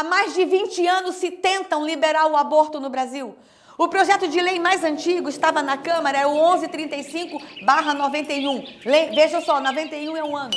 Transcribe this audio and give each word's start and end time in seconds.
Há 0.00 0.02
mais 0.02 0.32
de 0.32 0.46
20 0.46 0.86
anos 0.86 1.16
se 1.16 1.30
tentam 1.30 1.84
liberar 1.84 2.26
o 2.26 2.34
aborto 2.34 2.80
no 2.80 2.88
Brasil. 2.88 3.36
O 3.76 3.86
projeto 3.86 4.26
de 4.28 4.40
lei 4.40 4.58
mais 4.58 4.82
antigo 4.82 5.28
estava 5.28 5.62
na 5.62 5.76
Câmara, 5.76 6.16
é 6.16 6.26
o 6.26 6.32
1135-91. 6.56 9.12
Veja 9.14 9.42
só, 9.42 9.60
91 9.60 10.16
é 10.16 10.24
um 10.24 10.34
ano. 10.34 10.56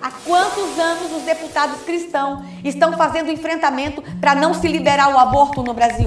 Há 0.00 0.12
quantos 0.24 0.78
anos 0.78 1.10
os 1.10 1.22
deputados 1.22 1.82
cristãos 1.82 2.46
estão 2.62 2.96
fazendo 2.96 3.28
enfrentamento 3.28 4.04
para 4.20 4.36
não 4.36 4.54
se 4.54 4.68
liberar 4.68 5.12
o 5.12 5.18
aborto 5.18 5.60
no 5.60 5.74
Brasil? 5.74 6.06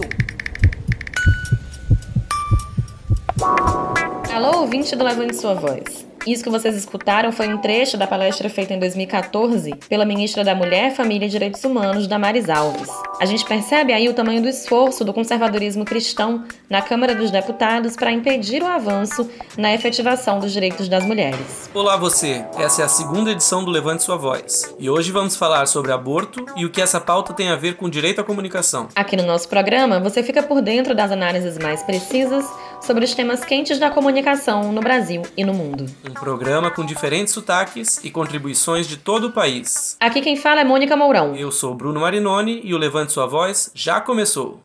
Alô, 4.33 4.61
ouvinte 4.61 4.95
do 4.95 5.03
Levante 5.03 5.35
Sua 5.35 5.55
Voz. 5.55 6.10
Isso 6.25 6.43
que 6.43 6.51
vocês 6.51 6.75
escutaram 6.75 7.31
foi 7.31 7.51
um 7.51 7.57
trecho 7.57 7.97
da 7.97 8.05
palestra 8.05 8.47
feita 8.47 8.75
em 8.75 8.79
2014 8.79 9.73
pela 9.89 10.05
ministra 10.05 10.43
da 10.43 10.53
Mulher, 10.53 10.93
Família 10.93 11.25
e 11.25 11.29
Direitos 11.29 11.63
Humanos, 11.63 12.05
Damares 12.05 12.47
Alves. 12.47 12.89
A 13.19 13.25
gente 13.25 13.43
percebe 13.43 13.91
aí 13.91 14.07
o 14.07 14.13
tamanho 14.13 14.39
do 14.39 14.47
esforço 14.47 15.03
do 15.03 15.13
conservadorismo 15.13 15.83
cristão 15.83 16.43
na 16.69 16.79
Câmara 16.79 17.15
dos 17.15 17.31
Deputados 17.31 17.95
para 17.95 18.11
impedir 18.11 18.61
o 18.61 18.67
avanço 18.67 19.27
na 19.57 19.73
efetivação 19.73 20.39
dos 20.39 20.51
direitos 20.51 20.87
das 20.87 21.03
mulheres. 21.03 21.69
Olá 21.73 21.97
você, 21.97 22.45
essa 22.55 22.83
é 22.83 22.85
a 22.85 22.89
segunda 22.89 23.31
edição 23.31 23.65
do 23.65 23.71
Levante 23.71 24.03
Sua 24.03 24.17
Voz. 24.17 24.75
E 24.77 24.91
hoje 24.91 25.11
vamos 25.11 25.35
falar 25.35 25.65
sobre 25.65 25.91
aborto 25.91 26.45
e 26.55 26.65
o 26.65 26.69
que 26.69 26.81
essa 26.81 27.01
pauta 27.01 27.33
tem 27.33 27.49
a 27.49 27.55
ver 27.55 27.77
com 27.77 27.89
direito 27.89 28.21
à 28.21 28.23
comunicação. 28.23 28.89
Aqui 28.95 29.17
no 29.17 29.25
nosso 29.25 29.49
programa, 29.49 29.99
você 29.99 30.21
fica 30.21 30.43
por 30.43 30.61
dentro 30.61 30.93
das 30.93 31.11
análises 31.11 31.57
mais 31.57 31.81
precisas 31.81 32.45
sobre 32.81 33.05
os 33.05 33.13
temas 33.13 33.45
quentes 33.45 33.79
da 33.79 33.89
comunicação 33.89 34.71
no 34.71 34.81
Brasil 34.81 35.21
e 35.37 35.43
no 35.43 35.53
mundo. 35.53 35.85
Um 36.09 36.13
programa 36.13 36.71
com 36.71 36.85
diferentes 36.85 37.33
sotaques 37.33 38.03
e 38.03 38.09
contribuições 38.09 38.87
de 38.87 38.97
todo 38.97 39.27
o 39.27 39.31
país. 39.31 39.95
Aqui 39.99 40.21
quem 40.21 40.35
fala 40.35 40.61
é 40.61 40.63
Mônica 40.63 40.95
Mourão. 40.95 41.35
Eu 41.35 41.51
sou 41.51 41.73
Bruno 41.73 41.99
Marinoni 41.99 42.61
e 42.63 42.73
o 42.73 42.77
Levante 42.77 43.11
Sua 43.11 43.27
Voz 43.27 43.71
já 43.73 44.01
começou. 44.01 44.59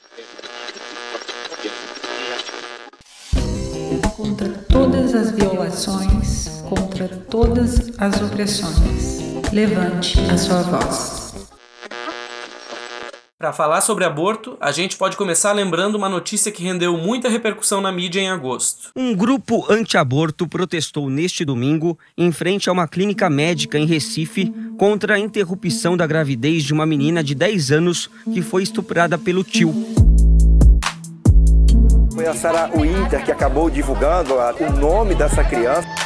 Contra 4.16 4.48
todas 4.70 5.14
as 5.14 5.30
violações, 5.30 6.48
contra 6.68 7.08
todas 7.08 7.92
as 7.98 8.20
opressões, 8.20 9.20
levante 9.52 10.18
a 10.30 10.36
sua 10.36 10.62
voz. 10.62 11.15
Para 13.38 13.52
falar 13.52 13.82
sobre 13.82 14.02
aborto, 14.02 14.56
a 14.58 14.72
gente 14.72 14.96
pode 14.96 15.14
começar 15.14 15.52
lembrando 15.52 15.96
uma 15.96 16.08
notícia 16.08 16.50
que 16.50 16.64
rendeu 16.64 16.96
muita 16.96 17.28
repercussão 17.28 17.82
na 17.82 17.92
mídia 17.92 18.18
em 18.18 18.30
agosto. 18.30 18.92
Um 18.96 19.14
grupo 19.14 19.70
anti-aborto 19.70 20.48
protestou 20.48 21.10
neste 21.10 21.44
domingo 21.44 21.98
em 22.16 22.32
frente 22.32 22.70
a 22.70 22.72
uma 22.72 22.88
clínica 22.88 23.28
médica 23.28 23.78
em 23.78 23.84
Recife 23.84 24.50
contra 24.78 25.16
a 25.16 25.18
interrupção 25.18 25.98
da 25.98 26.06
gravidez 26.06 26.64
de 26.64 26.72
uma 26.72 26.86
menina 26.86 27.22
de 27.22 27.34
10 27.34 27.72
anos 27.72 28.08
que 28.32 28.40
foi 28.40 28.62
estuprada 28.62 29.18
pelo 29.18 29.44
tio. 29.44 29.74
Foi 32.14 32.26
a 32.26 32.32
Sara 32.32 32.70
Winter 32.74 33.22
que 33.22 33.30
acabou 33.30 33.68
divulgando 33.68 34.32
o 34.32 34.70
nome 34.80 35.14
dessa 35.14 35.44
criança. 35.44 36.05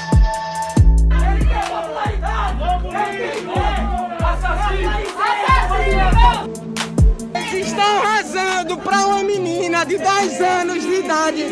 Rezando 8.41 8.79
para 8.79 9.07
uma 9.07 9.23
menina 9.23 9.85
de 9.85 9.99
10 9.99 10.41
anos 10.41 10.83
de 10.83 10.95
idade 10.95 11.45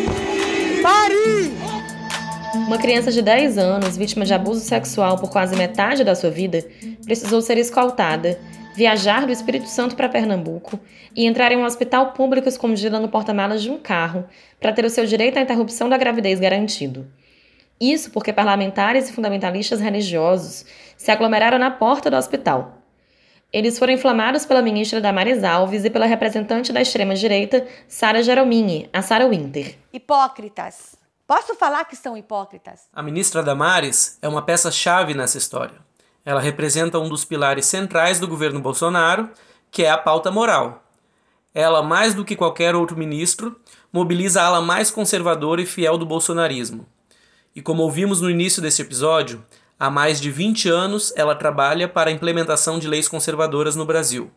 parir. 0.83 1.53
Uma 2.67 2.78
criança 2.78 3.12
de 3.12 3.20
10 3.20 3.58
anos, 3.58 3.97
vítima 3.97 4.25
de 4.25 4.33
abuso 4.33 4.61
sexual 4.61 5.19
por 5.19 5.30
quase 5.30 5.56
metade 5.56 6.03
da 6.03 6.14
sua 6.14 6.30
vida, 6.30 6.64
precisou 7.05 7.41
ser 7.41 7.58
escoltada, 7.58 8.39
viajar 8.75 9.27
do 9.27 9.33
Espírito 9.33 9.69
Santo 9.69 9.97
para 9.97 10.08
Pernambuco 10.08 10.78
e 11.14 11.27
entrar 11.27 11.53
em 11.53 11.56
um 11.56 11.64
hospital 11.64 12.12
público 12.12 12.48
escondida 12.48 12.98
no 12.98 13.08
porta-malas 13.08 13.62
de 13.62 13.70
um 13.70 13.78
carro 13.78 14.25
para 14.61 14.73
ter 14.73 14.84
o 14.84 14.91
seu 14.91 15.05
direito 15.05 15.39
à 15.39 15.42
interrupção 15.42 15.89
da 15.89 15.98
gravidez 15.98 16.41
garantido. 16.41 17.06
Isso 17.80 18.11
porque 18.11 18.33
parlamentares 18.33 19.08
e 19.08 19.13
fundamentalistas 19.13 19.80
religiosos 19.80 20.64
se 20.96 21.11
aglomeraram 21.11 21.58
na 21.58 21.70
porta 21.70 22.11
do 22.11 22.17
hospital 22.17 22.77
eles 23.53 23.79
foram 23.79 23.95
inflamados 23.95 24.45
pela 24.45 24.61
ministra 24.61 25.01
Damares 25.01 25.42
Alves 25.42 25.85
e 25.85 25.91
pela 25.91 26.05
representante 26.05 26.73
da 26.73 26.83
extrema-direita, 26.83 27.67
Sara 27.89 28.23
Jeromini, 28.23 28.91
a 28.92 29.01
Sara 29.01 29.27
Winter. 29.27 29.79
Hipócritas. 29.91 30.97
Posso 31.27 31.55
falar 31.55 31.85
que 31.87 31.97
são 31.97 32.17
hipócritas? 32.17 32.89
A 32.92 33.03
ministra 33.03 33.42
Damares 33.42 34.19
é 34.20 34.29
uma 34.29 34.42
peça-chave 34.42 35.14
nessa 35.14 35.39
história. 35.39 35.77
Ela 36.25 36.41
representa 36.41 36.98
um 36.98 37.08
dos 37.08 37.25
pilares 37.25 37.64
centrais 37.64 38.20
do 38.20 38.29
governo 38.29 38.61
Bolsonaro, 38.61 39.31
que 39.70 39.83
é 39.83 39.91
a 39.91 39.97
pauta 39.97 40.31
moral. 40.31 40.85
Ela, 41.55 41.83
mais 41.83 42.14
do 42.14 42.25
que 42.25 42.37
qualquer 42.37 42.75
outro 42.75 42.98
ministro, 42.98 43.58
mobiliza 43.91 44.42
a 44.42 44.47
ala 44.47 44.61
mais 44.61 44.91
conservadora 44.91 45.63
e 45.63 45.67
fiel 45.67 45.97
do 45.97 46.05
bolsonarismo. 46.05 46.87
E 47.57 47.63
como 47.63 47.83
ouvimos 47.83 48.20
no 48.20 48.31
início 48.31 48.61
desse 48.61 48.83
episódio, 48.83 49.45
Há 49.80 49.89
mais 49.89 50.20
de 50.20 50.28
20 50.28 50.68
anos, 50.68 51.12
ela 51.14 51.36
trabalha 51.36 51.86
para 51.86 52.11
a 52.11 52.12
implementação 52.12 52.80
de 52.80 52.89
leis 52.89 53.06
conservadoras 53.06 53.77
no 53.77 53.86
Brasil. 53.86 54.28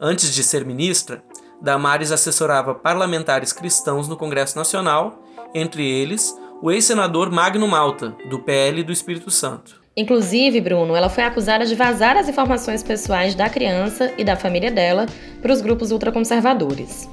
Antes 0.00 0.32
de 0.32 0.44
ser 0.44 0.64
ministra, 0.64 1.20
Damares 1.60 2.12
assessorava 2.12 2.76
parlamentares 2.76 3.52
cristãos 3.52 4.06
no 4.06 4.16
Congresso 4.16 4.56
Nacional, 4.56 5.20
entre 5.52 5.84
eles 5.84 6.32
o 6.62 6.70
ex-senador 6.70 7.28
Magno 7.28 7.66
Malta, 7.66 8.14
do 8.30 8.38
PL 8.38 8.84
do 8.84 8.92
Espírito 8.92 9.32
Santo. 9.32 9.82
Inclusive, 9.96 10.60
Bruno, 10.60 10.94
ela 10.94 11.08
foi 11.08 11.24
acusada 11.24 11.66
de 11.66 11.74
vazar 11.74 12.16
as 12.16 12.28
informações 12.28 12.84
pessoais 12.84 13.34
da 13.34 13.50
criança 13.50 14.14
e 14.16 14.22
da 14.22 14.36
família 14.36 14.70
dela 14.70 15.06
para 15.42 15.52
os 15.52 15.60
grupos 15.60 15.90
ultraconservadores. 15.90 17.08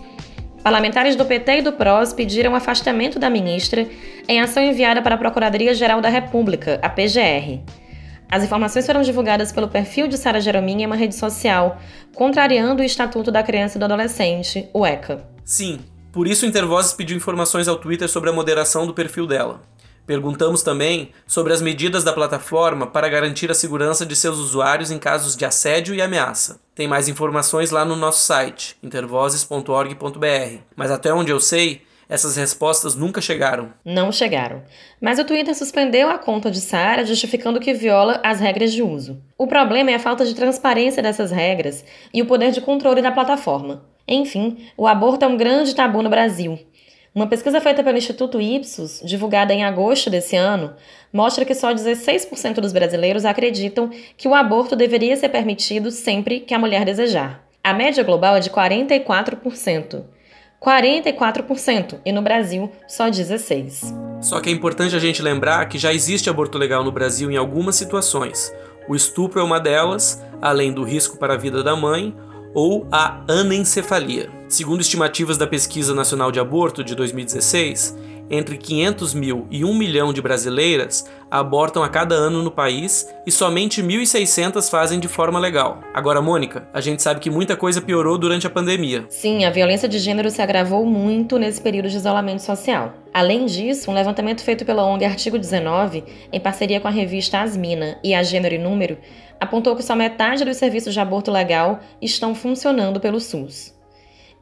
Parlamentares 0.65 1.15
do 1.15 1.23
PT 1.23 1.59
e 1.59 1.61
do 1.61 1.73
PROS 1.73 2.11
pediram 2.11 2.55
afastamento 2.55 3.19
da 3.19 3.29
ministra 3.29 3.87
em 4.27 4.41
ação 4.41 4.63
enviada 4.63 4.99
para 4.99 5.13
a 5.13 5.17
Procuradoria-Geral 5.19 6.01
da 6.01 6.09
República, 6.09 6.79
a 6.81 6.89
PGR. 6.89 7.61
As 8.27 8.43
informações 8.43 8.83
foram 8.83 9.03
divulgadas 9.03 9.51
pelo 9.51 9.67
perfil 9.67 10.07
de 10.07 10.17
Sara 10.17 10.41
Jeromin 10.41 10.81
em 10.81 10.87
uma 10.87 10.95
rede 10.95 11.13
social, 11.13 11.79
contrariando 12.15 12.81
o 12.81 12.83
Estatuto 12.83 13.31
da 13.31 13.43
Criança 13.43 13.77
e 13.77 13.79
do 13.79 13.85
Adolescente, 13.85 14.67
o 14.73 14.83
ECA. 14.83 15.23
Sim, 15.43 15.81
por 16.11 16.27
isso 16.27 16.47
Intervozes 16.47 16.93
pediu 16.93 17.15
informações 17.15 17.67
ao 17.67 17.75
Twitter 17.75 18.09
sobre 18.09 18.31
a 18.31 18.33
moderação 18.33 18.87
do 18.87 18.93
perfil 18.95 19.27
dela. 19.27 19.61
Perguntamos 20.05 20.61
também 20.61 21.11
sobre 21.25 21.51
as 21.51 21.61
medidas 21.61 22.03
da 22.03 22.13
plataforma 22.13 22.85
para 22.87 23.09
garantir 23.09 23.49
a 23.49 23.55
segurança 23.55 24.05
de 24.05 24.15
seus 24.15 24.37
usuários 24.37 24.91
em 24.91 24.99
casos 24.99 25.35
de 25.35 25.45
assédio 25.45 25.95
e 25.95 26.01
ameaça. 26.01 26.59
Tem 26.75 26.87
mais 26.87 27.07
informações 27.07 27.71
lá 27.71 27.83
no 27.83 27.95
nosso 27.95 28.19
site, 28.19 28.77
intervozes.org.br. 28.83 30.59
Mas 30.75 30.91
até 30.91 31.13
onde 31.13 31.31
eu 31.31 31.39
sei, 31.39 31.81
essas 32.07 32.35
respostas 32.35 32.95
nunca 32.95 33.19
chegaram. 33.19 33.73
Não 33.83 34.11
chegaram. 34.11 34.61
Mas 35.01 35.17
o 35.17 35.25
Twitter 35.25 35.55
suspendeu 35.55 36.09
a 36.09 36.19
conta 36.19 36.51
de 36.51 36.61
Sara, 36.61 37.03
justificando 37.03 37.59
que 37.59 37.73
viola 37.73 38.19
as 38.23 38.39
regras 38.39 38.71
de 38.71 38.83
uso. 38.83 39.21
O 39.37 39.47
problema 39.47 39.91
é 39.91 39.95
a 39.95 39.99
falta 39.99 40.23
de 40.23 40.35
transparência 40.35 41.01
dessas 41.01 41.31
regras 41.31 41.83
e 42.13 42.21
o 42.21 42.27
poder 42.27 42.51
de 42.51 42.61
controle 42.61 43.01
da 43.01 43.11
plataforma. 43.11 43.83
Enfim, 44.07 44.69
o 44.77 44.85
aborto 44.85 45.25
é 45.25 45.27
um 45.27 45.37
grande 45.37 45.73
tabu 45.73 46.03
no 46.03 46.09
Brasil. 46.09 46.59
Uma 47.15 47.27
pesquisa 47.27 47.61
feita 47.61 47.81
pelo 47.81 47.97
Instituto 47.97 48.41
Ipsos, 48.41 48.99
divulgada 49.01 49.53
em 49.53 49.63
agosto 49.63 50.09
desse 50.09 50.35
ano, 50.35 50.73
mostra 51.13 51.45
que 51.45 51.55
só 51.55 51.73
16% 51.73 52.55
dos 52.55 52.73
brasileiros 52.73 53.23
acreditam 53.23 53.89
que 54.17 54.27
o 54.27 54.35
aborto 54.35 54.75
deveria 54.75 55.15
ser 55.15 55.29
permitido 55.29 55.91
sempre 55.91 56.41
que 56.41 56.53
a 56.53 56.59
mulher 56.59 56.83
desejar. 56.83 57.41
A 57.63 57.73
média 57.73 58.03
global 58.03 58.35
é 58.35 58.41
de 58.41 58.49
44%. 58.49 60.03
44% 60.61 61.99
e 62.03 62.11
no 62.11 62.21
Brasil 62.21 62.69
só 62.85 63.09
16%. 63.09 64.21
Só 64.21 64.41
que 64.41 64.49
é 64.49 64.51
importante 64.51 64.93
a 64.93 64.99
gente 64.99 65.21
lembrar 65.21 65.69
que 65.69 65.77
já 65.77 65.93
existe 65.93 66.29
aborto 66.29 66.57
legal 66.57 66.83
no 66.83 66.91
Brasil 66.91 67.31
em 67.31 67.37
algumas 67.37 67.77
situações. 67.77 68.53
O 68.89 68.95
estupro 68.95 69.39
é 69.39 69.43
uma 69.43 69.59
delas, 69.59 70.21
além 70.41 70.73
do 70.73 70.83
risco 70.83 71.17
para 71.17 71.35
a 71.35 71.37
vida 71.37 71.63
da 71.63 71.77
mãe 71.77 72.13
ou 72.55 72.87
a 72.91 73.21
anencefalia. 73.27 74.29
Segundo 74.47 74.79
estimativas 74.79 75.37
da 75.37 75.45
Pesquisa 75.45 75.93
Nacional 75.93 76.31
de 76.31 76.39
Aborto 76.39 76.83
de 76.83 76.95
2016, 76.95 77.95
entre 78.29 78.57
500 78.57 79.13
mil 79.13 79.47
e 79.51 79.63
1 79.63 79.73
milhão 79.73 80.11
de 80.11 80.21
brasileiras 80.21 81.09
abortam 81.29 81.83
a 81.83 81.89
cada 81.89 82.15
ano 82.15 82.41
no 82.41 82.51
país 82.51 83.07
e 83.25 83.31
somente 83.31 83.81
1.600 83.81 84.69
fazem 84.69 84.99
de 84.99 85.07
forma 85.07 85.39
legal. 85.39 85.81
Agora, 85.93 86.21
Mônica, 86.21 86.67
a 86.73 86.81
gente 86.81 87.01
sabe 87.01 87.19
que 87.19 87.29
muita 87.29 87.55
coisa 87.55 87.81
piorou 87.81 88.17
durante 88.17 88.47
a 88.47 88.49
pandemia. 88.49 89.05
Sim, 89.09 89.45
a 89.45 89.49
violência 89.49 89.87
de 89.87 89.99
gênero 89.99 90.29
se 90.29 90.41
agravou 90.41 90.85
muito 90.85 91.37
nesse 91.37 91.61
período 91.61 91.89
de 91.89 91.97
isolamento 91.97 92.41
social. 92.41 92.93
Além 93.13 93.45
disso, 93.45 93.89
um 93.89 93.93
levantamento 93.93 94.43
feito 94.43 94.65
pela 94.65 94.85
ONG 94.85 95.05
Artigo 95.05 95.37
19, 95.37 96.03
em 96.31 96.39
parceria 96.39 96.79
com 96.79 96.87
a 96.87 96.91
revista 96.91 97.39
Asmina 97.39 97.97
e 98.03 98.13
a 98.13 98.23
Gênero 98.23 98.55
e 98.55 98.57
Número, 98.59 98.97
apontou 99.39 99.75
que 99.75 99.83
só 99.83 99.95
metade 99.95 100.45
dos 100.45 100.57
serviços 100.57 100.93
de 100.93 100.99
aborto 100.99 101.31
legal 101.31 101.79
estão 102.01 102.33
funcionando 102.33 102.99
pelo 102.99 103.19
SUS. 103.19 103.73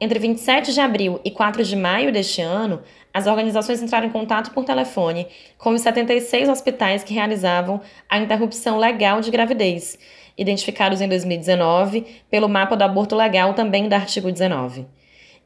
Entre 0.00 0.18
27 0.18 0.72
de 0.72 0.80
abril 0.80 1.20
e 1.24 1.30
4 1.30 1.62
de 1.62 1.76
maio 1.76 2.12
deste 2.12 2.42
ano, 2.42 2.82
as 3.14 3.28
organizações 3.28 3.80
entraram 3.80 4.08
em 4.08 4.10
contato 4.10 4.50
por 4.50 4.64
telefone 4.64 5.28
com 5.56 5.70
os 5.70 5.80
76 5.80 6.48
hospitais 6.48 7.04
que 7.04 7.14
realizavam 7.14 7.80
a 8.10 8.18
interrupção 8.18 8.76
legal 8.76 9.20
de 9.20 9.30
gravidez 9.30 9.96
identificados 10.36 11.00
em 11.00 11.08
2019 11.08 12.04
pelo 12.30 12.48
mapa 12.48 12.76
do 12.76 12.82
aborto 12.82 13.14
legal 13.14 13.54
também 13.54 13.88
do 13.88 13.94
artigo 13.94 14.30
19. 14.30 14.86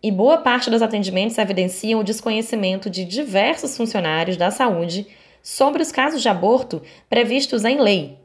E 0.03 0.11
boa 0.11 0.38
parte 0.38 0.70
dos 0.70 0.81
atendimentos 0.81 1.37
evidenciam 1.38 2.00
o 2.00 2.05
desconhecimento 2.05 2.88
de 2.88 3.05
diversos 3.05 3.76
funcionários 3.76 4.37
da 4.37 4.50
saúde 4.50 5.06
sobre 5.43 5.82
os 5.82 5.93
casos 5.93 6.23
de 6.23 6.29
aborto 6.29 6.81
previstos 7.09 7.65
em 7.65 7.81
lei. 7.81 8.17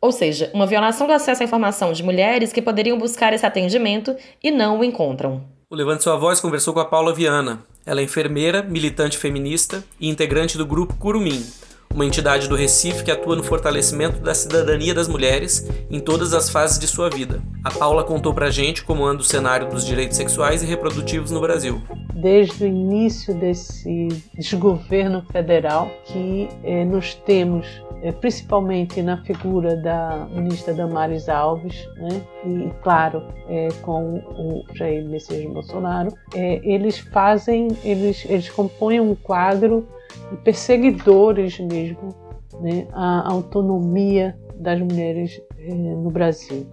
Ou 0.00 0.10
seja, 0.10 0.50
uma 0.52 0.66
violação 0.66 1.06
do 1.06 1.12
acesso 1.12 1.42
à 1.42 1.44
informação 1.44 1.92
de 1.92 2.02
mulheres 2.02 2.52
que 2.52 2.60
poderiam 2.60 2.98
buscar 2.98 3.32
esse 3.32 3.46
atendimento 3.46 4.16
e 4.42 4.50
não 4.50 4.80
o 4.80 4.84
encontram. 4.84 5.44
O 5.70 5.76
Levante 5.76 6.02
Sua 6.02 6.16
Voz 6.16 6.40
conversou 6.40 6.74
com 6.74 6.80
a 6.80 6.84
Paula 6.84 7.14
Viana. 7.14 7.64
Ela 7.84 8.00
é 8.00 8.04
enfermeira, 8.04 8.62
militante 8.62 9.18
feminista 9.18 9.82
e 9.98 10.08
integrante 10.08 10.56
do 10.56 10.64
grupo 10.64 10.94
Curumim, 10.94 11.44
uma 11.92 12.06
entidade 12.06 12.48
do 12.48 12.54
Recife 12.54 13.02
que 13.02 13.10
atua 13.10 13.34
no 13.34 13.42
fortalecimento 13.42 14.20
da 14.20 14.32
cidadania 14.34 14.94
das 14.94 15.08
mulheres 15.08 15.68
em 15.90 15.98
todas 15.98 16.32
as 16.32 16.48
fases 16.48 16.78
de 16.78 16.86
sua 16.86 17.10
vida. 17.10 17.42
A 17.64 17.70
Paula 17.70 18.04
contou 18.04 18.32
pra 18.32 18.50
gente 18.50 18.84
como 18.84 19.04
anda 19.04 19.20
o 19.20 19.24
cenário 19.24 19.68
dos 19.68 19.84
direitos 19.84 20.16
sexuais 20.16 20.62
e 20.62 20.66
reprodutivos 20.66 21.32
no 21.32 21.40
Brasil. 21.40 21.82
Desde 22.14 22.64
o 22.64 22.68
início 22.68 23.34
desse 23.34 24.08
desgoverno 24.32 25.26
federal 25.32 25.90
que 26.06 26.48
eh, 26.62 26.84
nos 26.84 27.14
temos 27.14 27.66
principalmente 28.10 29.00
na 29.00 29.22
figura 29.22 29.76
da 29.76 30.26
ministra 30.34 30.74
Damares 30.74 31.28
Alves, 31.28 31.88
né? 31.96 32.20
e, 32.44 32.70
claro, 32.82 33.22
é, 33.48 33.68
com 33.82 34.16
o 34.16 34.64
Jair 34.74 35.08
Messias 35.08 35.44
Bolsonaro, 35.52 36.12
é, 36.34 36.60
eles 36.64 36.98
fazem, 36.98 37.68
eles, 37.84 38.24
eles 38.28 38.50
compõem 38.50 38.98
um 38.98 39.14
quadro 39.14 39.86
de 40.30 40.36
perseguidores 40.38 41.60
mesmo 41.60 42.12
né? 42.60 42.86
a 42.92 43.30
autonomia 43.30 44.36
das 44.56 44.80
mulheres 44.80 45.40
é, 45.58 45.72
no 45.72 46.10
Brasil. 46.10 46.66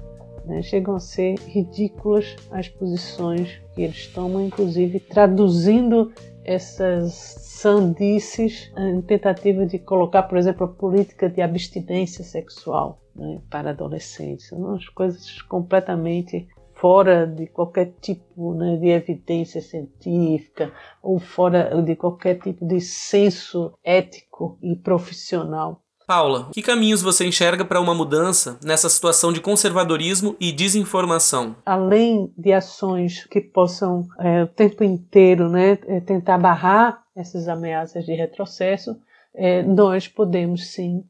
Né? 0.46 0.62
Chegam 0.62 0.96
a 0.96 1.00
ser 1.00 1.36
ridículas 1.48 2.36
as 2.52 2.68
posições 2.68 3.62
que 3.74 3.82
eles 3.82 4.08
tomam, 4.08 4.46
inclusive 4.46 5.00
traduzindo 5.00 6.12
essas 6.50 7.14
sandices 7.14 8.72
em 8.76 9.02
tentativa 9.04 9.68
de 9.68 9.78
colocar, 9.78 10.24
por 10.24 10.36
exemplo, 10.36 10.66
a 10.66 10.68
política 10.68 11.30
de 11.30 11.44
abstinência 11.44 12.24
sexual 12.24 13.00
né, 13.16 13.40
para 13.52 13.70
adolescentes. 13.70 14.52
Umas 14.52 14.90
coisas 14.90 15.44
completamente 15.44 16.48
fora 16.74 17.28
de 17.28 17.46
qualquer 17.46 17.94
tipo 18.02 18.56
né, 18.56 18.78
de 18.78 18.88
evidência 18.88 19.62
científica 19.62 20.74
ou 21.04 21.20
fora 21.20 21.80
de 21.84 21.96
qualquer 21.96 22.40
tipo 22.40 22.66
de 22.66 22.82
senso 22.82 23.78
ético 23.84 24.58
e 24.60 24.76
profissional. 24.76 25.84
Paula, 26.10 26.50
que 26.52 26.64
caminhos 26.64 27.04
você 27.04 27.28
enxerga 27.28 27.64
para 27.64 27.80
uma 27.80 27.94
mudança 27.94 28.58
nessa 28.64 28.90
situação 28.90 29.32
de 29.32 29.40
conservadorismo 29.40 30.36
e 30.40 30.52
desinformação? 30.52 31.56
Além 31.64 32.34
de 32.36 32.52
ações 32.52 33.28
que 33.28 33.40
possam 33.40 34.08
é, 34.18 34.42
o 34.42 34.48
tempo 34.48 34.84
inteiro 34.84 35.48
né, 35.48 35.78
é, 35.86 36.00
tentar 36.00 36.40
barrar 36.40 37.04
essas 37.16 37.48
ameaças 37.48 38.06
de 38.06 38.16
retrocesso, 38.16 39.00
é, 39.36 39.62
nós 39.62 40.08
podemos 40.08 40.72
sim 40.72 41.04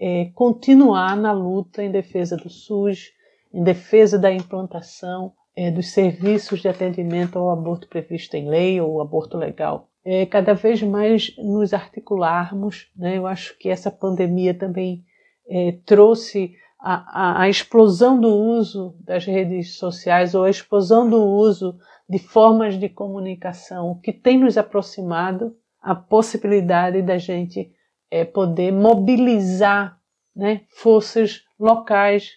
é, 0.00 0.30
continuar 0.34 1.14
na 1.18 1.32
luta 1.32 1.82
em 1.82 1.92
defesa 1.92 2.34
do 2.34 2.48
SUS, 2.48 3.10
em 3.52 3.62
defesa 3.62 4.18
da 4.18 4.32
implantação 4.32 5.34
dos 5.74 5.90
serviços 5.92 6.60
de 6.60 6.68
atendimento 6.68 7.38
ao 7.38 7.50
aborto 7.50 7.88
previsto 7.88 8.34
em 8.36 8.48
lei 8.48 8.78
ou 8.80 9.02
aborto 9.02 9.36
legal 9.38 9.90
é, 10.06 10.24
cada 10.24 10.54
vez 10.54 10.80
mais 10.80 11.34
nos 11.36 11.74
articularmos. 11.74 12.88
Né? 12.96 13.18
Eu 13.18 13.26
acho 13.26 13.58
que 13.58 13.68
essa 13.68 13.90
pandemia 13.90 14.54
também 14.54 15.04
é, 15.48 15.78
trouxe 15.84 16.54
a, 16.78 17.40
a, 17.40 17.42
a, 17.42 17.48
explosão 17.48 18.20
do 18.20 18.28
uso 18.28 18.96
das 19.00 19.24
redes 19.24 19.76
sociais 19.76 20.32
ou 20.32 20.44
a 20.44 20.50
explosão 20.50 21.10
do 21.10 21.20
uso 21.20 21.76
de 22.08 22.20
formas 22.20 22.78
de 22.78 22.88
comunicação 22.88 23.98
que 24.00 24.12
tem 24.12 24.38
nos 24.38 24.56
aproximado 24.56 25.56
a 25.82 25.92
possibilidade 25.92 27.02
da 27.02 27.18
gente 27.18 27.72
é, 28.08 28.24
poder 28.24 28.72
mobilizar 28.72 29.98
né, 30.34 30.60
forças 30.68 31.42
locais, 31.58 32.30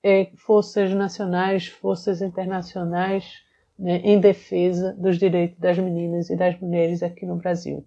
é, 0.00 0.30
forças 0.36 0.92
nacionais, 0.92 1.66
forças 1.66 2.22
internacionais 2.22 3.45
né, 3.78 4.00
em 4.04 4.18
defesa 4.18 4.94
dos 4.98 5.18
direitos 5.18 5.58
das 5.58 5.78
meninas 5.78 6.30
e 6.30 6.36
das 6.36 6.58
mulheres 6.60 7.02
aqui 7.02 7.26
no 7.26 7.36
Brasil. 7.36 7.84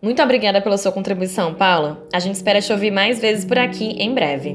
Muito 0.00 0.20
obrigada 0.20 0.60
pela 0.60 0.76
sua 0.76 0.90
contribuição, 0.90 1.54
Paula. 1.54 2.04
A 2.12 2.18
gente 2.18 2.34
espera 2.34 2.60
te 2.60 2.72
ouvir 2.72 2.90
mais 2.90 3.20
vezes 3.20 3.44
por 3.44 3.58
aqui 3.58 3.90
em 4.02 4.12
breve. 4.12 4.52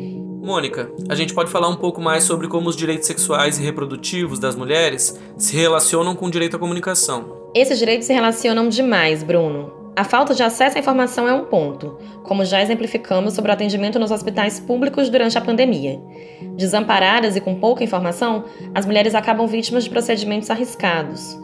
Mônica, 0.48 0.90
a 1.10 1.16
gente 1.16 1.34
pode 1.34 1.50
falar 1.50 1.68
um 1.68 1.76
pouco 1.76 2.02
mais 2.02 2.24
sobre 2.24 2.48
como 2.48 2.70
os 2.70 2.76
direitos 2.76 3.08
sexuais 3.08 3.58
e 3.58 3.64
reprodutivos 3.64 4.40
das 4.40 4.56
mulheres 4.56 5.20
se 5.38 5.56
relacionam 5.56 6.16
com 6.16 6.26
o 6.26 6.32
direito 6.32 6.56
à 6.56 6.60
comunicação. 6.60 7.50
Esses 7.56 7.80
direitos 7.80 8.08
se 8.08 8.14
relacionam 8.14 8.70
demais, 8.70 9.24
Bruno. 9.24 9.77
A 9.98 10.04
falta 10.04 10.36
de 10.36 10.44
acesso 10.44 10.78
à 10.78 10.80
informação 10.80 11.28
é 11.28 11.34
um 11.34 11.46
ponto, 11.46 11.98
como 12.22 12.46
já 12.46 12.62
exemplificamos 12.62 13.34
sobre 13.34 13.50
o 13.50 13.54
atendimento 13.56 13.98
nos 13.98 14.12
hospitais 14.12 14.60
públicos 14.60 15.10
durante 15.10 15.36
a 15.40 15.42
pandemia. 15.42 16.00
Desamparadas 16.56 17.36
e 17.36 17.42
com 17.42 17.56
pouca 17.56 17.84
informação, 17.84 18.46
as 18.76 18.86
mulheres 18.86 19.16
acabam 19.16 19.48
vítimas 19.48 19.86
de 19.86 19.90
procedimentos 19.90 20.52
arriscados. 20.52 21.36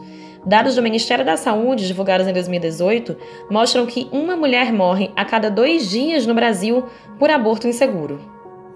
Dados 0.46 0.76
do 0.76 0.82
Ministério 0.82 1.24
da 1.24 1.36
Saúde, 1.36 1.84
divulgados 1.84 2.28
em 2.28 2.32
2018, 2.32 3.16
mostram 3.50 3.86
que 3.86 4.06
uma 4.12 4.36
mulher 4.36 4.72
morre 4.72 5.10
a 5.16 5.24
cada 5.24 5.50
dois 5.50 5.90
dias 5.90 6.24
no 6.24 6.32
Brasil 6.32 6.84
por 7.18 7.30
aborto 7.30 7.66
inseguro. 7.66 8.20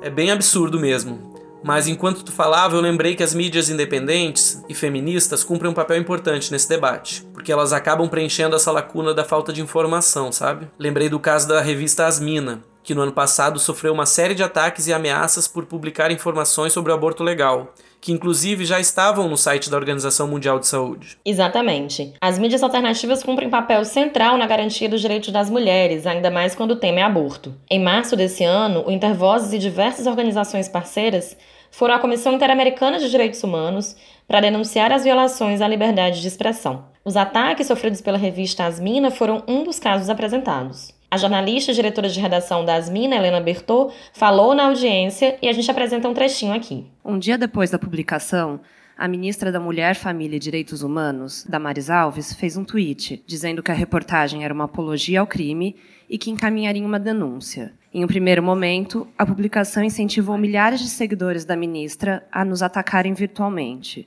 É 0.03 0.11
bem 0.11 0.33
absurdo 0.33 0.81
mesmo. 0.81 1.38
Mas 1.63 1.89
enquanto 1.89 2.23
tu 2.23 2.33
falava, 2.33 2.77
eu 2.77 2.81
lembrei 2.81 3.15
que 3.15 3.23
as 3.23 3.35
mídias 3.35 3.69
independentes 3.69 4.63
e 4.69 4.75
feministas 4.75 5.43
cumprem 5.43 5.71
um 5.71 5.75
papel 5.75 5.97
importante 5.97 6.53
nesse 6.53 6.69
debate, 6.69 7.27
porque 7.33 7.53
elas 7.53 7.73
acabam 7.73 8.09
preenchendo 8.09 8.57
essa 8.57 8.71
lacuna 8.71 9.13
da 9.13 9.25
falta 9.25 9.53
de 9.53 9.61
informação, 9.61 10.31
sabe? 10.31 10.71
Lembrei 10.79 11.09
do 11.09 11.19
caso 11.19 11.49
da 11.49 11.61
revista 11.61 12.07
Asmina, 12.07 12.63
que 12.83 12.95
no 12.95 13.03
ano 13.03 13.13
passado 13.13 13.59
sofreu 13.59 13.93
uma 13.93 14.07
série 14.07 14.35
de 14.35 14.43
ataques 14.43 14.87
e 14.87 14.93
ameaças 14.93 15.49
por 15.49 15.67
publicar 15.67 16.11
informações 16.11 16.73
sobre 16.73 16.93
o 16.93 16.95
aborto 16.95 17.23
legal, 17.23 17.75
que 18.01 18.13
inclusive 18.13 18.65
já 18.65 18.79
estavam 18.81 19.29
no 19.29 19.37
site 19.37 19.71
da 19.71 19.77
Organização 19.77 20.29
Mundial 20.29 20.59
de 20.59 20.67
Saúde. 20.67 21.19
Exatamente. 21.25 22.15
As 22.21 22.39
mídias 22.39 22.63
alternativas 22.63 23.23
cumprem 23.23 23.51
papel 23.51 23.85
central 23.85 24.37
na 24.37 24.47
garantia 24.47 24.89
dos 24.89 25.01
direitos 25.01 25.31
das 25.33 25.51
mulheres, 25.51 26.07
ainda 26.07 26.31
mais 26.31 26.55
quando 26.55 26.73
o 26.73 26.77
tema 26.77 27.01
é 27.01 27.03
aborto. 27.03 27.55
Em 27.71 27.81
março 27.83 28.17
desse 28.17 28.45
ano, 28.45 28.85
o 28.87 28.91
Intervozes 28.91 29.53
e 29.53 29.59
diversas 29.59 30.07
organizações 30.07 30.69
parceiras 30.69 31.37
foram 31.71 31.95
à 31.95 31.99
Comissão 31.99 32.33
Interamericana 32.33 32.99
de 32.99 33.11
Direitos 33.11 33.43
Humanos 33.43 33.97
para 34.27 34.41
denunciar 34.41 34.93
as 34.93 35.05
violações 35.05 35.61
à 35.61 35.69
liberdade 35.69 36.21
de 36.21 36.29
expressão. 36.29 36.87
Os 37.05 37.17
ataques 37.17 37.67
sofridos 37.67 38.01
pela 38.01 38.19
revista 38.19 38.65
Asmina 38.65 39.11
foram 39.11 39.43
um 39.49 39.65
dos 39.65 39.79
casos 39.79 40.11
apresentados. 40.11 40.93
A 41.11 41.17
jornalista 41.17 41.73
e 41.73 41.75
diretora 41.75 42.07
de 42.07 42.21
redação 42.21 42.67
da 42.67 42.75
Asmina, 42.75 43.17
Helena 43.17 43.41
Bertot, 43.41 43.95
falou 44.13 44.55
na 44.55 44.65
audiência 44.65 45.39
e 45.41 45.49
a 45.49 45.53
gente 45.55 45.71
apresenta 45.71 46.07
um 46.07 46.13
trechinho 46.13 46.53
aqui. 46.53 46.85
Um 47.03 47.19
dia 47.19 47.39
depois 47.39 47.71
da 47.71 47.79
publicação, 47.79 48.61
a 48.97 49.09
ministra 49.09 49.51
da 49.51 49.59
Mulher, 49.59 49.95
Família 49.95 50.37
e 50.37 50.41
Direitos 50.41 50.83
Humanos, 50.83 51.47
Damares 51.49 51.89
Alves, 51.89 52.35
fez 52.35 52.59
um 52.59 52.65
tweet 52.65 53.25
dizendo 53.27 53.63
que 53.63 53.71
a 53.71 53.75
reportagem 53.75 54.45
era 54.45 54.53
uma 54.53 54.65
apologia 54.65 55.21
ao 55.21 55.27
crime 55.27 55.77
e 56.11 56.19
que 56.19 56.31
encaminharia 56.31 56.85
uma 56.85 57.01
denúncia. 57.01 57.73
Em 57.95 58.05
um 58.05 58.09
primeiro 58.09 58.43
momento, 58.43 59.09
a 59.17 59.25
publicação 59.25 59.83
incentivou 59.83 60.37
milhares 60.37 60.79
de 60.79 60.91
seguidores 60.91 61.47
da 61.47 61.57
ministra 61.57 62.23
a 62.31 62.45
nos 62.45 62.63
atacarem 62.63 63.15
virtualmente. 63.15 64.07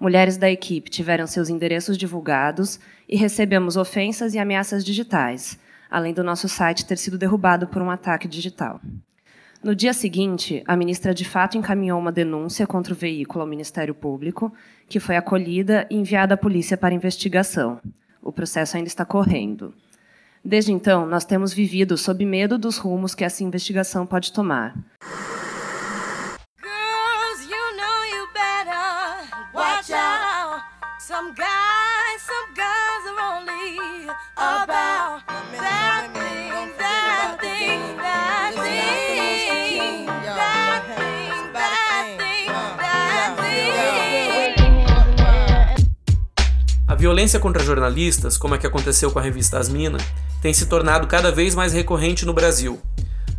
Mulheres 0.00 0.36
da 0.36 0.50
equipe 0.50 0.90
tiveram 0.90 1.28
seus 1.28 1.48
endereços 1.48 1.96
divulgados 1.96 2.80
e 3.08 3.16
recebemos 3.16 3.76
ofensas 3.76 4.34
e 4.34 4.38
ameaças 4.40 4.84
digitais 4.84 5.56
além 5.90 6.14
do 6.14 6.22
nosso 6.22 6.48
site 6.48 6.86
ter 6.86 6.96
sido 6.96 7.18
derrubado 7.18 7.66
por 7.66 7.82
um 7.82 7.90
ataque 7.90 8.28
digital. 8.28 8.80
No 9.62 9.74
dia 9.74 9.92
seguinte, 9.92 10.62
a 10.66 10.74
ministra 10.74 11.12
de 11.12 11.24
fato 11.24 11.58
encaminhou 11.58 11.98
uma 11.98 12.10
denúncia 12.10 12.66
contra 12.66 12.94
o 12.94 12.96
veículo 12.96 13.42
ao 13.42 13.46
Ministério 13.46 13.94
Público, 13.94 14.50
que 14.88 14.98
foi 14.98 15.16
acolhida 15.16 15.86
e 15.90 15.96
enviada 15.96 16.32
à 16.32 16.36
polícia 16.36 16.78
para 16.78 16.94
investigação. 16.94 17.78
O 18.22 18.32
processo 18.32 18.76
ainda 18.76 18.88
está 18.88 19.04
correndo. 19.04 19.74
Desde 20.42 20.72
então, 20.72 21.04
nós 21.04 21.26
temos 21.26 21.52
vivido 21.52 21.98
sob 21.98 22.24
medo 22.24 22.56
dos 22.56 22.78
rumos 22.78 23.14
que 23.14 23.24
essa 23.24 23.44
investigação 23.44 24.06
pode 24.06 24.32
tomar. 24.32 24.74
Girls, 26.62 27.44
you 27.44 27.76
know 27.76 28.04
you 28.06 28.26
violência 47.10 47.40
contra 47.40 47.64
jornalistas, 47.64 48.38
como 48.38 48.54
é 48.54 48.58
que 48.58 48.68
aconteceu 48.68 49.10
com 49.10 49.18
a 49.18 49.22
revista 49.22 49.58
Asmina, 49.58 49.98
tem 50.40 50.54
se 50.54 50.66
tornado 50.66 51.08
cada 51.08 51.32
vez 51.32 51.56
mais 51.56 51.72
recorrente 51.72 52.24
no 52.24 52.32
Brasil. 52.32 52.80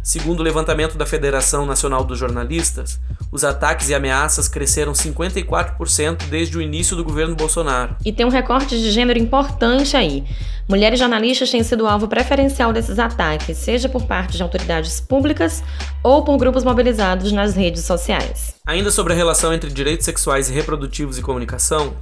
Segundo 0.03 0.41
o 0.41 0.43
levantamento 0.43 0.97
da 0.97 1.05
Federação 1.05 1.65
Nacional 1.65 2.03
dos 2.03 2.19
Jornalistas, 2.19 2.99
os 3.31 3.45
ataques 3.45 3.87
e 3.87 3.95
ameaças 3.95 4.49
cresceram 4.49 4.91
54% 4.91 6.27
desde 6.29 6.57
o 6.57 6.61
início 6.61 6.97
do 6.97 7.03
governo 7.03 7.33
Bolsonaro. 7.33 7.95
E 8.03 8.11
tem 8.11 8.25
um 8.25 8.29
recorte 8.29 8.77
de 8.77 8.91
gênero 8.91 9.17
importante 9.17 9.95
aí. 9.95 10.25
Mulheres 10.67 10.99
jornalistas 10.99 11.49
têm 11.49 11.63
sido 11.63 11.87
alvo 11.87 12.09
preferencial 12.09 12.73
desses 12.73 12.99
ataques, 12.99 13.55
seja 13.57 13.87
por 13.87 14.03
parte 14.03 14.35
de 14.35 14.43
autoridades 14.43 14.99
públicas 14.99 15.63
ou 16.03 16.25
por 16.25 16.37
grupos 16.37 16.65
mobilizados 16.65 17.31
nas 17.31 17.55
redes 17.55 17.85
sociais. 17.85 18.53
Ainda 18.67 18.91
sobre 18.91 19.13
a 19.13 19.15
relação 19.15 19.53
entre 19.53 19.69
direitos 19.69 20.03
sexuais 20.03 20.49
e 20.49 20.53
reprodutivos 20.53 21.17
e 21.17 21.21
comunicação, 21.21 21.95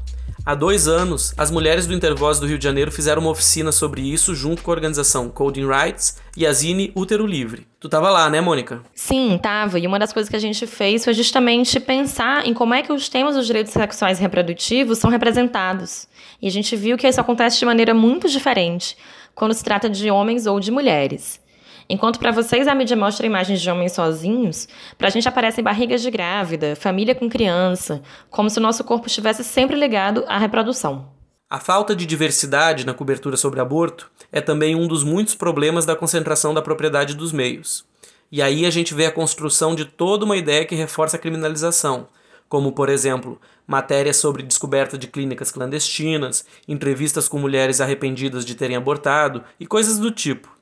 Há 0.46 0.56
dois 0.56 0.88
anos, 0.88 1.34
as 1.38 1.52
mulheres 1.52 1.86
do 1.86 1.94
Intervoz 1.94 2.40
do 2.40 2.48
Rio 2.48 2.58
de 2.58 2.64
Janeiro 2.64 2.92
fizeram 2.92 3.22
uma 3.22 3.32
oficina 3.32 3.72
sobre 3.72 4.02
isso 4.02 4.34
junto 4.34 4.64
com 4.64 4.72
a 4.72 4.74
organização 4.74 5.30
Coding 5.30 5.68
Rights 5.68 6.18
e 6.36 6.46
a 6.46 6.54
Zine 6.54 6.92
Útero 6.96 7.26
Livre. 7.26 7.68
Tu 7.80 7.88
tava 7.88 8.10
lá, 8.10 8.30
né, 8.30 8.42
Mônica? 8.42 8.82
Sim, 8.94 9.40
tava. 9.42 9.80
E 9.80 9.86
uma 9.86 10.00
das 10.00 10.12
coisas 10.14 10.30
que 10.30 10.36
a 10.36 10.40
gente 10.40 10.66
fez 10.66 11.04
foi 11.04 11.14
justamente 11.14 11.80
pensar 11.80 12.46
em 12.46 12.54
como 12.54 12.74
é 12.74 12.82
que 12.82 12.92
os 12.92 13.10
temas 13.10 13.36
dos 13.36 13.46
direitos 13.46 13.74
sexuais 13.74 14.20
e 14.20 14.22
reprodutivos 14.22 14.98
são 14.98 15.10
representados. 15.10 16.08
E 16.42 16.48
a 16.48 16.52
gente 16.52 16.76
viu 16.76 16.98
que 16.98 17.08
isso 17.08 17.22
acontece 17.22 17.60
de 17.60 17.66
maneira 17.66 17.94
muito 17.94 18.28
diferente 18.28 18.98
quando 19.36 19.54
se 19.54 19.64
trata 19.64 19.90
de 19.90 20.10
homens 20.12 20.46
ou 20.46 20.60
de 20.60 20.72
mulheres. 20.72 21.40
Enquanto 21.92 22.20
para 22.20 22.32
vocês 22.32 22.68
a 22.68 22.76
mídia 22.76 22.96
mostra 22.96 23.26
imagens 23.26 23.60
de 23.60 23.72
homens 23.72 23.94
sozinhos, 23.94 24.68
para 24.96 25.08
a 25.08 25.10
gente 25.10 25.28
aparecem 25.28 25.64
barrigas 25.64 26.04
de 26.04 26.12
grávida, 26.12 26.76
família 26.76 27.16
com 27.16 27.28
criança, 27.28 28.04
como 28.30 28.48
se 28.48 28.60
o 28.60 28.62
nosso 28.62 28.84
corpo 28.84 29.08
estivesse 29.08 29.44
sempre 29.44 29.76
ligado 29.76 30.24
à 30.28 30.38
reprodução. 30.38 31.10
A 31.50 31.60
falta 31.60 31.96
de 31.96 32.06
diversidade 32.06 32.86
na 32.86 32.94
cobertura 32.94 33.36
sobre 33.36 33.60
aborto 33.60 34.12
é 34.32 34.40
também 34.40 34.76
um 34.76 34.88
dos 34.88 35.04
muitos 35.04 35.34
problemas 35.34 35.84
da 35.84 35.96
concentração 35.96 36.54
da 36.54 36.62
propriedade 36.62 37.16
dos 37.16 37.32
meios. 37.32 37.84
E 38.32 38.40
aí 38.40 38.68
a 38.68 38.70
gente 38.70 38.94
vê 38.94 39.08
a 39.08 39.12
construção 39.12 39.74
de 39.74 39.86
toda 39.86 40.26
uma 40.26 40.38
ideia 40.38 40.66
que 40.66 40.76
reforça 40.76 41.18
a 41.18 41.20
criminalização, 41.20 42.08
como, 42.48 42.72
por 42.72 42.88
exemplo, 42.88 43.42
matérias 43.66 44.18
sobre 44.18 44.44
descoberta 44.44 44.96
de 44.96 45.08
clínicas 45.08 45.50
clandestinas, 45.50 46.46
entrevistas 46.68 47.28
com 47.28 47.40
mulheres 47.40 47.82
arrependidas 47.82 48.46
de 48.46 48.54
terem 48.54 48.76
abortado 48.76 49.44
e 49.60 49.66
coisas 49.66 49.98
do 49.98 50.12
tipo. 50.12 50.59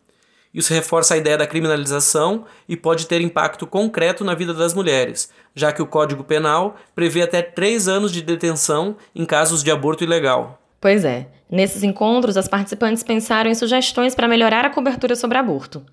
Isso 0.57 0.73
reforça 0.73 1.13
a 1.13 1.17
ideia 1.17 1.37
da 1.37 1.45
criminalização 1.45 2.45
e 2.67 2.75
pode 2.75 3.05
ter 3.05 3.21
impacto 3.21 3.67
concreto 3.67 4.25
na 4.25 4.33
vida 4.33 4.55
das 4.55 4.73
mulheres, 4.73 5.31
já 5.53 5.71
que 5.71 5.83
o 5.83 5.85
Código 5.85 6.23
Penal 6.23 6.77
prevê 6.95 7.21
até 7.21 7.43
três 7.43 7.87
anos 7.87 8.11
de 8.11 8.23
detenção 8.23 8.95
em 9.13 9.23
casos 9.23 9.63
de 9.63 9.69
aborto 9.69 10.03
ilegal. 10.03 10.59
Pois 10.81 11.05
é. 11.05 11.27
Nesses 11.47 11.83
encontros, 11.83 12.37
as 12.37 12.47
participantes 12.47 13.03
pensaram 13.03 13.51
em 13.51 13.53
sugestões 13.53 14.15
para 14.15 14.27
melhorar 14.27 14.65
a 14.65 14.71
cobertura 14.71 15.15
sobre 15.15 15.37
aborto. 15.37 15.85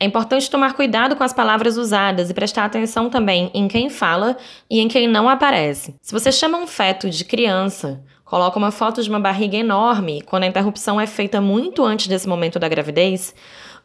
É 0.00 0.06
importante 0.06 0.50
tomar 0.50 0.72
cuidado 0.72 1.14
com 1.14 1.22
as 1.22 1.34
palavras 1.34 1.76
usadas 1.76 2.30
e 2.30 2.34
prestar 2.34 2.64
atenção 2.64 3.10
também 3.10 3.50
em 3.52 3.68
quem 3.68 3.90
fala 3.90 4.38
e 4.70 4.80
em 4.80 4.88
quem 4.88 5.06
não 5.06 5.28
aparece. 5.28 5.94
Se 6.00 6.12
você 6.12 6.32
chama 6.32 6.56
um 6.56 6.66
feto 6.66 7.10
de 7.10 7.22
criança, 7.22 8.02
coloca 8.24 8.58
uma 8.58 8.70
foto 8.70 9.02
de 9.02 9.10
uma 9.10 9.20
barriga 9.20 9.58
enorme 9.58 10.22
quando 10.22 10.44
a 10.44 10.46
interrupção 10.46 10.98
é 10.98 11.06
feita 11.06 11.38
muito 11.38 11.84
antes 11.84 12.08
desse 12.08 12.26
momento 12.26 12.58
da 12.58 12.68
gravidez, 12.68 13.34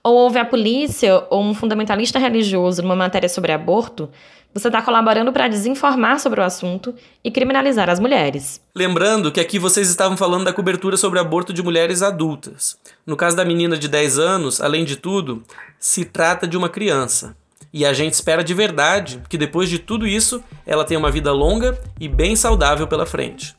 ou 0.03 0.15
ouve 0.15 0.39
a 0.39 0.45
polícia 0.45 1.25
ou 1.29 1.43
um 1.43 1.53
fundamentalista 1.53 2.19
religioso 2.19 2.81
numa 2.81 2.95
matéria 2.95 3.29
sobre 3.29 3.51
aborto, 3.51 4.09
você 4.53 4.67
está 4.67 4.81
colaborando 4.81 5.31
para 5.31 5.47
desinformar 5.47 6.19
sobre 6.19 6.41
o 6.41 6.43
assunto 6.43 6.93
e 7.23 7.31
criminalizar 7.31 7.89
as 7.89 7.99
mulheres. 7.99 8.61
Lembrando 8.75 9.31
que 9.31 9.39
aqui 9.39 9.57
vocês 9.57 9.89
estavam 9.89 10.17
falando 10.17 10.43
da 10.43 10.51
cobertura 10.51 10.97
sobre 10.97 11.19
aborto 11.19 11.53
de 11.53 11.63
mulheres 11.63 12.01
adultas. 12.01 12.77
No 13.05 13.15
caso 13.15 13.35
da 13.35 13.45
menina 13.45 13.77
de 13.77 13.87
10 13.87 14.19
anos, 14.19 14.59
além 14.59 14.83
de 14.83 14.97
tudo, 14.97 15.41
se 15.79 16.03
trata 16.03 16.45
de 16.45 16.57
uma 16.57 16.67
criança. 16.67 17.35
E 17.73 17.85
a 17.85 17.93
gente 17.93 18.13
espera 18.13 18.43
de 18.43 18.53
verdade 18.53 19.21
que 19.29 19.37
depois 19.37 19.69
de 19.69 19.79
tudo 19.79 20.05
isso, 20.05 20.43
ela 20.65 20.83
tenha 20.83 20.99
uma 20.99 21.11
vida 21.11 21.31
longa 21.31 21.79
e 21.97 22.09
bem 22.09 22.35
saudável 22.35 22.85
pela 22.85 23.05
frente. 23.05 23.55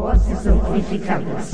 Vozes 0.00 0.46
Amplificadas. 0.46 1.52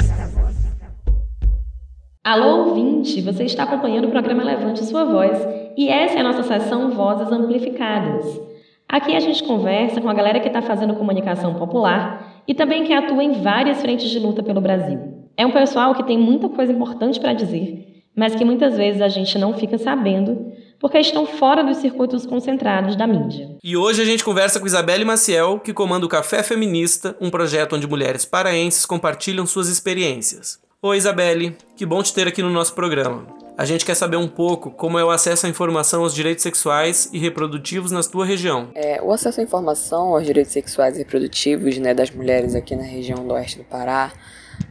Alô, 2.22 2.68
ouvinte! 2.68 3.20
Você 3.20 3.42
está 3.42 3.64
acompanhando 3.64 4.06
o 4.06 4.10
programa 4.12 4.44
Levante 4.44 4.84
Sua 4.84 5.04
Voz 5.04 5.36
e 5.76 5.88
essa 5.88 6.18
é 6.18 6.20
a 6.20 6.22
nossa 6.22 6.44
sessão 6.44 6.92
Vozes 6.92 7.32
Amplificadas. 7.32 8.40
Aqui 8.88 9.16
a 9.16 9.18
gente 9.18 9.42
conversa 9.42 10.00
com 10.00 10.08
a 10.08 10.14
galera 10.14 10.38
que 10.38 10.46
está 10.46 10.62
fazendo 10.62 10.94
comunicação 10.94 11.54
popular 11.54 12.44
e 12.46 12.54
também 12.54 12.84
que 12.84 12.92
atua 12.92 13.24
em 13.24 13.32
várias 13.32 13.80
frentes 13.80 14.08
de 14.08 14.20
luta 14.20 14.44
pelo 14.44 14.60
Brasil. 14.60 15.26
É 15.36 15.44
um 15.44 15.50
pessoal 15.50 15.92
que 15.96 16.04
tem 16.04 16.16
muita 16.16 16.48
coisa 16.48 16.72
importante 16.72 17.18
para 17.18 17.32
dizer, 17.32 18.04
mas 18.14 18.36
que 18.36 18.44
muitas 18.44 18.76
vezes 18.76 19.02
a 19.02 19.08
gente 19.08 19.36
não 19.40 19.54
fica 19.54 19.76
sabendo 19.76 20.52
porque 20.80 20.98
estão 20.98 21.26
fora 21.26 21.62
dos 21.62 21.78
circuitos 21.78 22.26
concentrados 22.26 22.96
da 22.96 23.06
mídia. 23.06 23.56
E 23.62 23.76
hoje 23.76 24.02
a 24.02 24.04
gente 24.04 24.24
conversa 24.24 24.60
com 24.60 24.66
Isabelle 24.66 25.04
Maciel, 25.04 25.58
que 25.60 25.72
comanda 25.72 26.06
o 26.06 26.08
Café 26.08 26.42
Feminista, 26.42 27.16
um 27.20 27.30
projeto 27.30 27.76
onde 27.76 27.86
mulheres 27.86 28.24
paraenses 28.24 28.86
compartilham 28.86 29.46
suas 29.46 29.68
experiências. 29.68 30.58
Oi, 30.82 30.98
Isabelle, 30.98 31.56
que 31.74 31.86
bom 31.86 32.02
te 32.02 32.12
ter 32.12 32.28
aqui 32.28 32.42
no 32.42 32.50
nosso 32.50 32.74
programa. 32.74 33.26
A 33.58 33.64
gente 33.64 33.86
quer 33.86 33.94
saber 33.94 34.18
um 34.18 34.28
pouco 34.28 34.70
como 34.70 34.98
é 34.98 35.04
o 35.04 35.10
acesso 35.10 35.46
à 35.46 35.48
informação 35.48 36.02
aos 36.02 36.14
direitos 36.14 36.42
sexuais 36.42 37.08
e 37.10 37.18
reprodutivos 37.18 37.90
na 37.90 38.02
tua 38.02 38.26
região. 38.26 38.68
É, 38.74 39.00
o 39.02 39.10
acesso 39.10 39.40
à 39.40 39.42
informação 39.42 40.14
aos 40.14 40.26
direitos 40.26 40.52
sexuais 40.52 40.96
e 40.96 40.98
reprodutivos 40.98 41.78
né, 41.78 41.94
das 41.94 42.10
mulheres 42.10 42.54
aqui 42.54 42.76
na 42.76 42.82
região 42.82 43.26
do 43.26 43.32
oeste 43.32 43.56
do 43.56 43.64
Pará, 43.64 44.12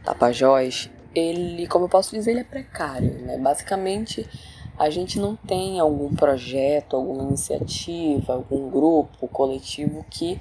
Tapajós, 0.04 0.88
ele, 1.12 1.66
como 1.66 1.86
eu 1.86 1.88
posso 1.88 2.14
dizer, 2.14 2.30
ele 2.30 2.40
é 2.40 2.44
precário. 2.44 3.12
Né? 3.22 3.36
Basicamente, 3.38 4.24
a 4.78 4.90
gente 4.90 5.18
não 5.18 5.36
tem 5.36 5.80
algum 5.80 6.14
projeto, 6.14 6.96
alguma 6.96 7.22
iniciativa, 7.24 8.34
algum 8.34 8.68
grupo 8.68 9.26
coletivo 9.28 10.04
que 10.10 10.38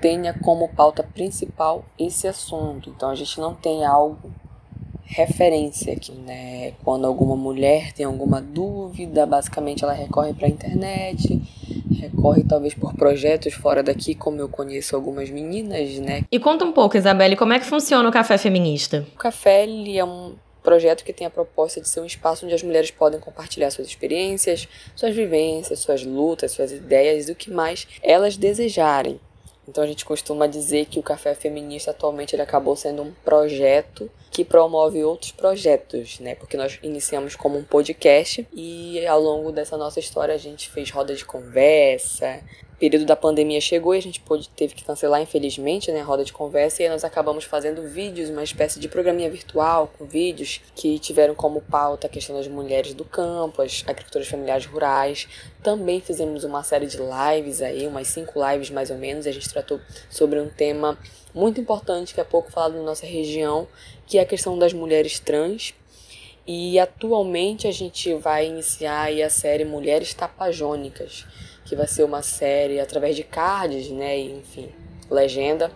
tenha 0.00 0.32
como 0.32 0.68
pauta 0.68 1.02
principal 1.02 1.84
esse 1.98 2.26
assunto. 2.26 2.90
Então 2.90 3.10
a 3.10 3.14
gente 3.14 3.40
não 3.40 3.54
tem 3.54 3.84
algo 3.84 4.30
referência 5.04 5.94
aqui, 5.94 6.12
né? 6.12 6.72
Quando 6.84 7.06
alguma 7.06 7.34
mulher 7.34 7.92
tem 7.92 8.04
alguma 8.04 8.42
dúvida, 8.42 9.24
basicamente 9.24 9.82
ela 9.82 9.94
recorre 9.94 10.34
para 10.34 10.46
a 10.46 10.50
internet, 10.50 11.42
recorre 11.98 12.44
talvez 12.44 12.74
por 12.74 12.94
projetos 12.94 13.54
fora 13.54 13.82
daqui, 13.82 14.14
como 14.14 14.38
eu 14.38 14.48
conheço 14.48 14.94
algumas 14.94 15.30
meninas, 15.30 15.98
né? 15.98 16.24
E 16.30 16.38
conta 16.38 16.64
um 16.64 16.72
pouco, 16.72 16.96
Isabelle, 16.96 17.36
como 17.36 17.54
é 17.54 17.58
que 17.58 17.64
funciona 17.64 18.06
o 18.06 18.12
Café 18.12 18.36
Feminista? 18.36 19.06
O 19.14 19.18
Café 19.18 19.64
ele 19.64 19.96
é 19.96 20.04
um 20.04 20.34
projeto 20.68 21.02
que 21.02 21.14
tem 21.14 21.26
a 21.26 21.30
proposta 21.30 21.80
de 21.80 21.88
ser 21.88 22.00
um 22.00 22.04
espaço 22.04 22.44
onde 22.44 22.54
as 22.54 22.62
mulheres 22.62 22.90
podem 22.90 23.18
compartilhar 23.18 23.70
suas 23.70 23.88
experiências, 23.88 24.68
suas 24.94 25.14
vivências, 25.14 25.78
suas 25.78 26.04
lutas, 26.04 26.52
suas 26.52 26.70
ideias 26.70 27.26
e 27.26 27.32
o 27.32 27.34
que 27.34 27.50
mais 27.50 27.88
elas 28.02 28.36
desejarem. 28.36 29.18
Então 29.66 29.82
a 29.82 29.86
gente 29.86 30.04
costuma 30.04 30.46
dizer 30.46 30.84
que 30.84 30.98
o 30.98 31.02
Café 31.02 31.34
Feminista 31.34 31.90
atualmente 31.90 32.34
ele 32.34 32.42
acabou 32.42 32.76
sendo 32.76 33.02
um 33.02 33.12
projeto 33.24 34.10
que 34.30 34.44
promove 34.44 35.02
outros 35.02 35.32
projetos, 35.32 36.20
né? 36.20 36.34
Porque 36.34 36.56
nós 36.56 36.78
iniciamos 36.82 37.34
como 37.34 37.56
um 37.56 37.64
podcast 37.64 38.46
e 38.52 39.06
ao 39.06 39.20
longo 39.20 39.50
dessa 39.50 39.76
nossa 39.78 39.98
história 40.00 40.34
a 40.34 40.38
gente 40.38 40.68
fez 40.68 40.90
roda 40.90 41.14
de 41.14 41.24
conversa, 41.24 42.42
período 42.78 43.04
da 43.04 43.16
pandemia 43.16 43.60
chegou 43.60 43.94
e 43.94 43.98
a 43.98 44.02
gente 44.02 44.20
pôde, 44.20 44.48
teve 44.50 44.74
que 44.74 44.84
cancelar, 44.84 45.20
infelizmente, 45.20 45.90
né, 45.90 46.00
a 46.00 46.04
roda 46.04 46.24
de 46.24 46.32
conversa, 46.32 46.82
e 46.82 46.86
aí 46.86 46.90
nós 46.90 47.02
acabamos 47.02 47.44
fazendo 47.44 47.82
vídeos, 47.82 48.30
uma 48.30 48.44
espécie 48.44 48.78
de 48.78 48.88
programinha 48.88 49.28
virtual 49.28 49.92
com 49.98 50.04
vídeos 50.04 50.60
que 50.76 50.98
tiveram 50.98 51.34
como 51.34 51.60
pauta 51.60 52.06
a 52.06 52.10
questão 52.10 52.36
das 52.36 52.46
mulheres 52.46 52.94
do 52.94 53.04
campo, 53.04 53.62
as 53.62 53.84
agricultoras 53.86 54.28
familiares 54.28 54.66
rurais. 54.66 55.28
Também 55.62 56.00
fizemos 56.00 56.44
uma 56.44 56.62
série 56.62 56.86
de 56.86 56.98
lives 56.98 57.60
aí, 57.60 57.86
umas 57.86 58.06
cinco 58.08 58.40
lives 58.48 58.70
mais 58.70 58.90
ou 58.90 58.96
menos, 58.96 59.26
e 59.26 59.28
a 59.28 59.32
gente 59.32 59.48
tratou 59.48 59.80
sobre 60.08 60.38
um 60.38 60.48
tema 60.48 60.96
muito 61.34 61.60
importante 61.60 62.14
que 62.14 62.20
é 62.20 62.24
pouco 62.24 62.50
falado 62.50 62.76
na 62.76 62.82
nossa 62.82 63.06
região, 63.06 63.66
que 64.06 64.18
é 64.18 64.22
a 64.22 64.26
questão 64.26 64.58
das 64.58 64.72
mulheres 64.72 65.18
trans. 65.18 65.74
E 66.46 66.78
atualmente 66.78 67.66
a 67.66 67.70
gente 67.70 68.14
vai 68.14 68.46
iniciar 68.46 69.12
a 69.12 69.28
série 69.28 69.66
Mulheres 69.66 70.14
Tapajônicas, 70.14 71.26
que 71.68 71.76
vai 71.76 71.86
ser 71.86 72.02
uma 72.02 72.22
série 72.22 72.80
através 72.80 73.14
de 73.14 73.22
cards, 73.22 73.90
né, 73.90 74.18
e, 74.18 74.38
enfim, 74.38 74.70
legenda, 75.10 75.70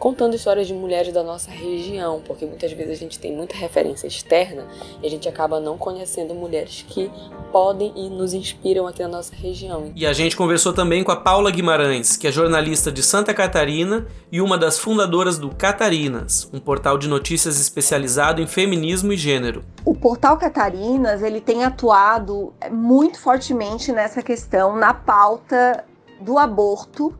contando 0.00 0.34
histórias 0.34 0.66
de 0.66 0.72
mulheres 0.72 1.12
da 1.12 1.22
nossa 1.22 1.50
região, 1.50 2.22
porque 2.26 2.46
muitas 2.46 2.72
vezes 2.72 2.92
a 2.92 2.96
gente 2.96 3.18
tem 3.18 3.36
muita 3.36 3.54
referência 3.54 4.06
externa 4.06 4.66
e 5.02 5.06
a 5.06 5.10
gente 5.10 5.28
acaba 5.28 5.60
não 5.60 5.76
conhecendo 5.76 6.34
mulheres 6.34 6.84
que 6.88 7.10
podem 7.52 7.92
e 7.94 8.08
nos 8.08 8.32
inspiram 8.32 8.86
aqui 8.86 9.02
na 9.02 9.08
nossa 9.08 9.34
região. 9.34 9.92
E 9.94 10.06
a 10.06 10.12
gente 10.14 10.34
conversou 10.34 10.72
também 10.72 11.04
com 11.04 11.12
a 11.12 11.16
Paula 11.16 11.50
Guimarães, 11.50 12.16
que 12.16 12.26
é 12.26 12.32
jornalista 12.32 12.90
de 12.90 13.02
Santa 13.02 13.34
Catarina 13.34 14.06
e 14.32 14.40
uma 14.40 14.56
das 14.56 14.78
fundadoras 14.78 15.38
do 15.38 15.54
Catarinas, 15.54 16.48
um 16.50 16.58
portal 16.58 16.96
de 16.96 17.06
notícias 17.06 17.60
especializado 17.60 18.40
em 18.40 18.46
feminismo 18.46 19.12
e 19.12 19.18
gênero. 19.18 19.62
O 19.84 19.94
portal 19.94 20.38
Catarinas, 20.38 21.22
ele 21.22 21.42
tem 21.42 21.62
atuado 21.62 22.54
muito 22.70 23.20
fortemente 23.20 23.92
nessa 23.92 24.22
questão 24.22 24.76
na 24.76 24.94
pauta 24.94 25.84
do 26.18 26.38
aborto 26.38 27.14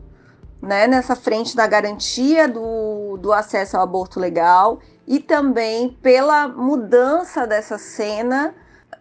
né, 0.61 0.87
nessa 0.87 1.15
frente 1.15 1.55
da 1.55 1.65
garantia 1.65 2.47
do, 2.47 3.17
do 3.17 3.33
acesso 3.33 3.77
ao 3.77 3.83
aborto 3.83 4.19
legal 4.19 4.79
e 5.07 5.19
também 5.19 5.97
pela 6.01 6.47
mudança 6.47 7.47
dessa 7.47 7.77
cena 7.77 8.53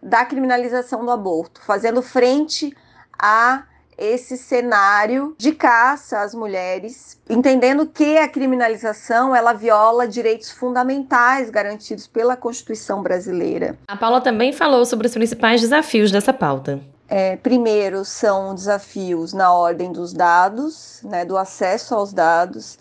da 0.02 0.24
criminalização 0.24 1.04
do 1.04 1.10
aborto, 1.10 1.60
fazendo 1.62 2.00
frente 2.00 2.74
a 3.18 3.64
esse 4.00 4.38
cenário 4.38 5.34
de 5.36 5.52
caça 5.52 6.22
às 6.22 6.34
mulheres, 6.34 7.20
entendendo 7.28 7.84
que 7.84 8.16
a 8.16 8.26
criminalização 8.26 9.36
ela 9.36 9.52
viola 9.52 10.08
direitos 10.08 10.50
fundamentais 10.50 11.50
garantidos 11.50 12.06
pela 12.06 12.34
Constituição 12.34 13.02
brasileira. 13.02 13.78
A 13.86 13.96
Paula 13.96 14.22
também 14.22 14.54
falou 14.54 14.86
sobre 14.86 15.06
os 15.06 15.12
principais 15.12 15.60
desafios 15.60 16.10
dessa 16.10 16.32
pauta. 16.32 16.80
É, 17.12 17.36
primeiro 17.36 18.04
são 18.04 18.54
desafios 18.54 19.32
na 19.32 19.52
ordem 19.52 19.90
dos 19.90 20.12
dados, 20.12 21.00
né, 21.02 21.24
do 21.24 21.36
acesso 21.36 21.92
aos 21.92 22.12
dados. 22.12 22.78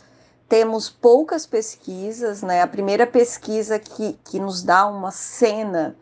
Temos 0.48 0.88
poucas 0.88 1.48
pesquisas, 1.48 2.44
né? 2.44 2.62
A 2.62 2.68
primeira 2.68 3.08
pesquisa 3.08 3.80
que, 3.80 4.14
que 4.24 4.40
nos 4.40 4.62
dá 4.62 4.86
uma 4.86 5.10
cena 5.10 5.96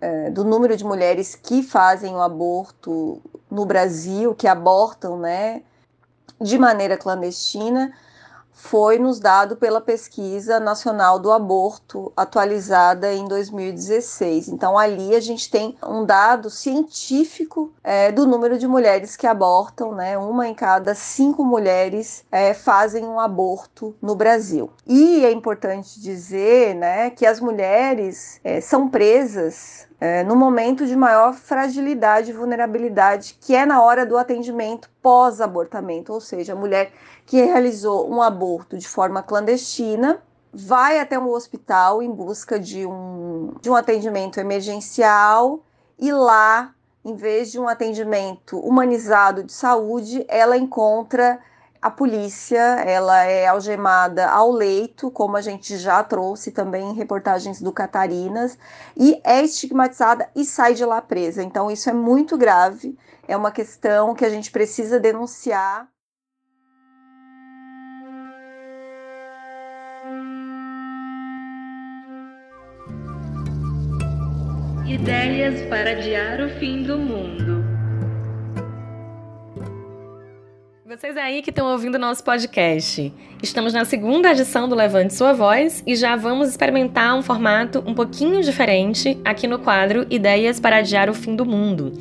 é, 0.00 0.28
do 0.30 0.44
número 0.44 0.76
de 0.76 0.84
mulheres 0.84 1.36
que 1.36 1.62
fazem 1.62 2.12
o 2.12 2.20
aborto 2.20 3.22
no 3.48 3.64
Brasil, 3.64 4.34
que 4.34 4.48
abortam, 4.48 5.16
né, 5.16 5.62
de 6.40 6.58
maneira 6.58 6.98
clandestina, 6.98 7.92
foi 8.52 8.98
nos 8.98 9.18
dado 9.18 9.56
pela 9.56 9.80
Pesquisa 9.80 10.60
Nacional 10.60 11.18
do 11.18 11.32
Aborto, 11.32 12.12
atualizada 12.16 13.12
em 13.12 13.26
2016. 13.26 14.48
Então, 14.48 14.78
ali 14.78 15.14
a 15.14 15.20
gente 15.20 15.50
tem 15.50 15.76
um 15.82 16.04
dado 16.04 16.50
científico 16.50 17.72
é, 17.82 18.12
do 18.12 18.26
número 18.26 18.58
de 18.58 18.68
mulheres 18.68 19.16
que 19.16 19.26
abortam, 19.26 19.94
né? 19.94 20.16
Uma 20.16 20.46
em 20.46 20.54
cada 20.54 20.94
cinco 20.94 21.44
mulheres 21.44 22.24
é, 22.30 22.54
fazem 22.54 23.04
um 23.04 23.18
aborto 23.18 23.94
no 24.00 24.14
Brasil. 24.14 24.70
E 24.86 25.24
é 25.24 25.32
importante 25.32 26.00
dizer, 26.00 26.74
né, 26.74 27.10
que 27.10 27.26
as 27.26 27.40
mulheres 27.40 28.40
é, 28.44 28.60
são 28.60 28.88
presas 28.88 29.88
é, 30.04 30.24
no 30.24 30.34
momento 30.34 30.84
de 30.84 30.96
maior 30.96 31.32
fragilidade 31.32 32.30
e 32.30 32.32
vulnerabilidade, 32.34 33.38
que 33.40 33.54
é 33.54 33.64
na 33.64 33.80
hora 33.80 34.04
do 34.04 34.18
atendimento 34.18 34.90
pós-abortamento, 35.00 36.12
ou 36.12 36.20
seja, 36.20 36.54
a 36.54 36.56
mulher 36.56 36.90
que 37.24 37.40
realizou 37.40 38.10
um 38.12 38.20
aborto 38.20 38.76
de 38.76 38.88
forma 38.88 39.22
clandestina 39.22 40.20
vai 40.52 40.98
até 40.98 41.16
um 41.16 41.30
hospital 41.30 42.02
em 42.02 42.10
busca 42.10 42.58
de 42.58 42.84
um, 42.84 43.54
de 43.60 43.70
um 43.70 43.76
atendimento 43.76 44.40
emergencial 44.40 45.60
e 45.96 46.12
lá, 46.12 46.74
em 47.04 47.14
vez 47.14 47.52
de 47.52 47.60
um 47.60 47.68
atendimento 47.68 48.58
humanizado 48.58 49.44
de 49.44 49.52
saúde, 49.52 50.24
ela 50.26 50.56
encontra 50.56 51.38
a 51.82 51.90
polícia 51.90 52.60
ela 52.86 53.24
é 53.24 53.48
algemada 53.48 54.30
ao 54.30 54.52
leito, 54.52 55.10
como 55.10 55.36
a 55.36 55.40
gente 55.40 55.76
já 55.76 56.00
trouxe 56.04 56.52
também 56.52 56.90
em 56.90 56.94
reportagens 56.94 57.60
do 57.60 57.72
Catarinas, 57.72 58.56
e 58.96 59.20
é 59.24 59.42
estigmatizada 59.42 60.30
e 60.36 60.44
sai 60.44 60.74
de 60.74 60.84
lá 60.84 61.02
presa. 61.02 61.42
Então, 61.42 61.68
isso 61.68 61.90
é 61.90 61.92
muito 61.92 62.38
grave, 62.38 62.96
é 63.26 63.36
uma 63.36 63.50
questão 63.50 64.14
que 64.14 64.24
a 64.24 64.30
gente 64.30 64.52
precisa 64.52 65.00
denunciar. 65.00 65.88
Ideias 74.86 75.68
para 75.68 75.90
adiar 75.90 76.40
o 76.42 76.48
fim 76.60 76.84
do 76.84 76.96
mundo. 76.96 77.61
Vocês 80.94 81.16
aí 81.16 81.40
que 81.40 81.48
estão 81.48 81.72
ouvindo 81.72 81.98
nosso 81.98 82.22
podcast. 82.22 83.10
Estamos 83.42 83.72
na 83.72 83.82
segunda 83.82 84.30
edição 84.30 84.68
do 84.68 84.74
Levante 84.74 85.14
Sua 85.14 85.32
Voz 85.32 85.82
e 85.86 85.96
já 85.96 86.16
vamos 86.16 86.50
experimentar 86.50 87.16
um 87.16 87.22
formato 87.22 87.82
um 87.86 87.94
pouquinho 87.94 88.42
diferente 88.42 89.18
aqui 89.24 89.46
no 89.46 89.58
quadro 89.58 90.06
Ideias 90.10 90.60
para 90.60 90.76
Adiar 90.76 91.08
o 91.08 91.14
Fim 91.14 91.34
do 91.34 91.46
Mundo. 91.46 91.94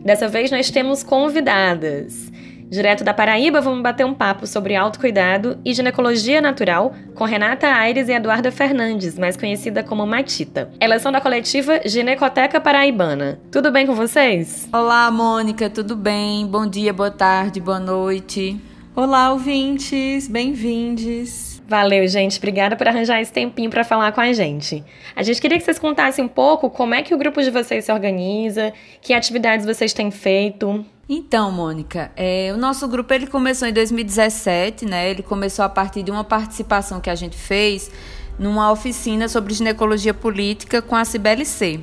Dessa 0.00 0.28
vez 0.28 0.50
nós 0.50 0.70
temos 0.70 1.02
convidadas. 1.02 2.32
Direto 2.70 3.02
da 3.02 3.14
Paraíba, 3.14 3.62
vamos 3.62 3.82
bater 3.82 4.04
um 4.04 4.12
papo 4.12 4.46
sobre 4.46 4.76
autocuidado 4.76 5.58
e 5.64 5.72
ginecologia 5.72 6.38
natural 6.38 6.94
com 7.14 7.24
Renata 7.24 7.66
Aires 7.66 8.10
e 8.10 8.12
Eduarda 8.12 8.52
Fernandes, 8.52 9.18
mais 9.18 9.38
conhecida 9.38 9.82
como 9.82 10.06
Matita. 10.06 10.70
Elas 10.78 11.00
são 11.00 11.10
da 11.10 11.18
coletiva 11.18 11.80
Ginecoteca 11.86 12.60
Paraibana. 12.60 13.40
Tudo 13.50 13.72
bem 13.72 13.86
com 13.86 13.94
vocês? 13.94 14.68
Olá, 14.70 15.10
Mônica, 15.10 15.70
tudo 15.70 15.96
bem? 15.96 16.46
Bom 16.46 16.66
dia, 16.66 16.92
boa 16.92 17.10
tarde, 17.10 17.58
boa 17.58 17.80
noite. 17.80 18.60
Olá, 18.94 19.32
ouvintes, 19.32 20.28
bem-vindos. 20.28 21.62
Valeu, 21.66 22.06
gente. 22.06 22.36
Obrigada 22.36 22.76
por 22.76 22.86
arranjar 22.86 23.22
esse 23.22 23.32
tempinho 23.32 23.70
para 23.70 23.84
falar 23.84 24.12
com 24.12 24.20
a 24.20 24.32
gente. 24.34 24.84
A 25.16 25.22
gente 25.22 25.40
queria 25.40 25.56
que 25.56 25.64
vocês 25.64 25.78
contassem 25.78 26.22
um 26.22 26.28
pouco 26.28 26.68
como 26.68 26.94
é 26.94 27.02
que 27.02 27.14
o 27.14 27.18
grupo 27.18 27.42
de 27.42 27.50
vocês 27.50 27.86
se 27.86 27.92
organiza, 27.92 28.74
que 29.00 29.14
atividades 29.14 29.64
vocês 29.64 29.94
têm 29.94 30.10
feito. 30.10 30.84
Então, 31.08 31.50
Mônica, 31.50 32.12
é, 32.14 32.52
o 32.54 32.58
nosso 32.58 32.86
grupo 32.86 33.14
ele 33.14 33.26
começou 33.26 33.66
em 33.66 33.72
2017, 33.72 34.84
né? 34.84 35.10
Ele 35.10 35.22
começou 35.22 35.64
a 35.64 35.68
partir 35.68 36.02
de 36.02 36.10
uma 36.10 36.22
participação 36.22 37.00
que 37.00 37.08
a 37.08 37.14
gente 37.14 37.34
fez 37.34 37.90
numa 38.38 38.70
oficina 38.70 39.26
sobre 39.26 39.54
ginecologia 39.54 40.12
política 40.12 40.82
com 40.82 40.94
a 40.94 41.04
CBLC. 41.04 41.80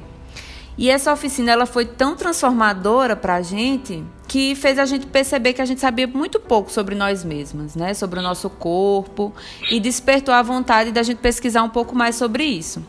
E 0.77 0.91
essa 0.91 1.11
oficina 1.11 1.51
ela 1.51 1.65
foi 1.65 1.85
tão 1.85 2.15
transformadora 2.15 3.15
para 3.15 3.35
a 3.35 3.41
gente 3.41 4.03
que 4.27 4.53
fez 4.53 4.77
a 4.77 4.85
gente 4.85 5.07
perceber 5.07 5.53
que 5.53 5.61
a 5.61 5.65
gente 5.65 5.81
sabia 5.81 6.05
muito 6.05 6.39
pouco 6.39 6.71
sobre 6.71 6.93
nós 6.93 7.23
mesmas, 7.23 7.75
né? 7.75 7.95
Sobre 7.95 8.19
o 8.19 8.21
nosso 8.21 8.47
corpo 8.49 9.33
e 9.71 9.79
despertou 9.79 10.35
a 10.35 10.43
vontade 10.43 10.91
da 10.91 11.01
gente 11.01 11.17
pesquisar 11.17 11.63
um 11.63 11.69
pouco 11.69 11.95
mais 11.95 12.15
sobre 12.15 12.43
isso. 12.43 12.83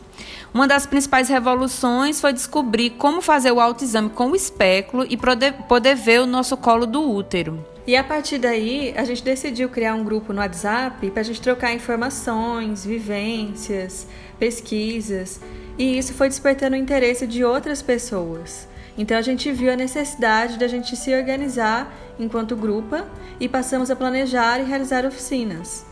Uma 0.57 0.67
das 0.67 0.87
principais 0.87 1.29
revoluções 1.29 2.19
foi 2.19 2.33
descobrir 2.33 2.89
como 2.89 3.21
fazer 3.21 3.51
o 3.51 3.59
autoexame 3.59 4.09
com 4.09 4.31
o 4.31 4.35
espéculo 4.35 5.05
e 5.07 5.15
poder 5.15 5.95
ver 5.95 6.19
o 6.19 6.25
nosso 6.25 6.57
colo 6.57 6.87
do 6.87 6.99
útero. 6.99 7.63
E 7.85 7.95
a 7.95 8.03
partir 8.03 8.39
daí, 8.39 8.91
a 8.97 9.05
gente 9.05 9.23
decidiu 9.23 9.69
criar 9.69 9.93
um 9.93 10.03
grupo 10.03 10.33
no 10.33 10.39
WhatsApp 10.39 11.11
para 11.11 11.21
a 11.21 11.23
gente 11.23 11.41
trocar 11.41 11.75
informações, 11.75 12.83
vivências, 12.83 14.07
pesquisas, 14.39 15.39
e 15.77 15.95
isso 15.95 16.15
foi 16.15 16.27
despertando 16.27 16.75
o 16.75 16.79
interesse 16.79 17.27
de 17.27 17.43
outras 17.43 17.83
pessoas. 17.83 18.67
Então 18.97 19.15
a 19.15 19.21
gente 19.21 19.51
viu 19.51 19.71
a 19.71 19.75
necessidade 19.75 20.57
da 20.57 20.67
gente 20.67 20.95
se 20.95 21.13
organizar 21.13 21.93
enquanto 22.17 22.55
grupo 22.55 22.95
e 23.39 23.47
passamos 23.47 23.91
a 23.91 23.95
planejar 23.95 24.59
e 24.59 24.63
realizar 24.63 25.05
oficinas. 25.05 25.85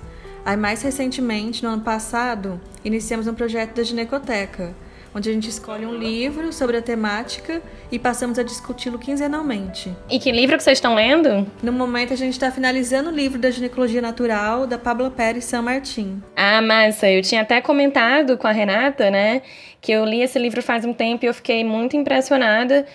Aí, 0.45 0.55
mais 0.55 0.83
recentemente, 0.83 1.63
no 1.63 1.69
ano 1.71 1.81
passado, 1.81 2.61
iniciamos 2.83 3.25
um 3.25 3.33
projeto 3.33 3.73
da 3.73 3.81
Ginecoteca, 3.81 4.75
onde 5.13 5.27
a 5.27 5.33
gente 5.33 5.49
escolhe 5.49 5.87
um 5.87 5.95
livro 5.95 6.53
sobre 6.53 6.77
a 6.77 6.83
temática 6.83 7.63
e 7.91 7.97
passamos 7.97 8.37
a 8.37 8.43
discuti-lo 8.43 8.99
quinzenalmente. 8.99 9.91
E 10.07 10.19
que 10.19 10.31
livro 10.31 10.55
que 10.55 10.61
vocês 10.61 10.77
estão 10.77 10.93
lendo? 10.93 11.49
No 11.63 11.71
momento, 11.71 12.13
a 12.13 12.15
gente 12.15 12.33
está 12.33 12.51
finalizando 12.51 13.09
o 13.09 13.11
livro 13.11 13.39
da 13.39 13.49
Ginecologia 13.49 14.03
Natural, 14.03 14.67
da 14.67 14.77
Pablo 14.77 15.09
Pérez 15.09 15.45
San 15.45 15.63
Martin. 15.63 16.21
Ah, 16.35 16.61
massa! 16.61 17.09
Eu 17.09 17.23
tinha 17.23 17.41
até 17.41 17.59
comentado 17.59 18.37
com 18.37 18.45
a 18.45 18.51
Renata, 18.51 19.09
né, 19.09 19.41
que 19.81 19.91
eu 19.91 20.05
li 20.05 20.21
esse 20.21 20.37
livro 20.37 20.61
faz 20.61 20.85
um 20.85 20.93
tempo 20.93 21.25
e 21.25 21.27
eu 21.27 21.33
fiquei 21.33 21.63
muito 21.63 21.97
impressionada 21.97 22.85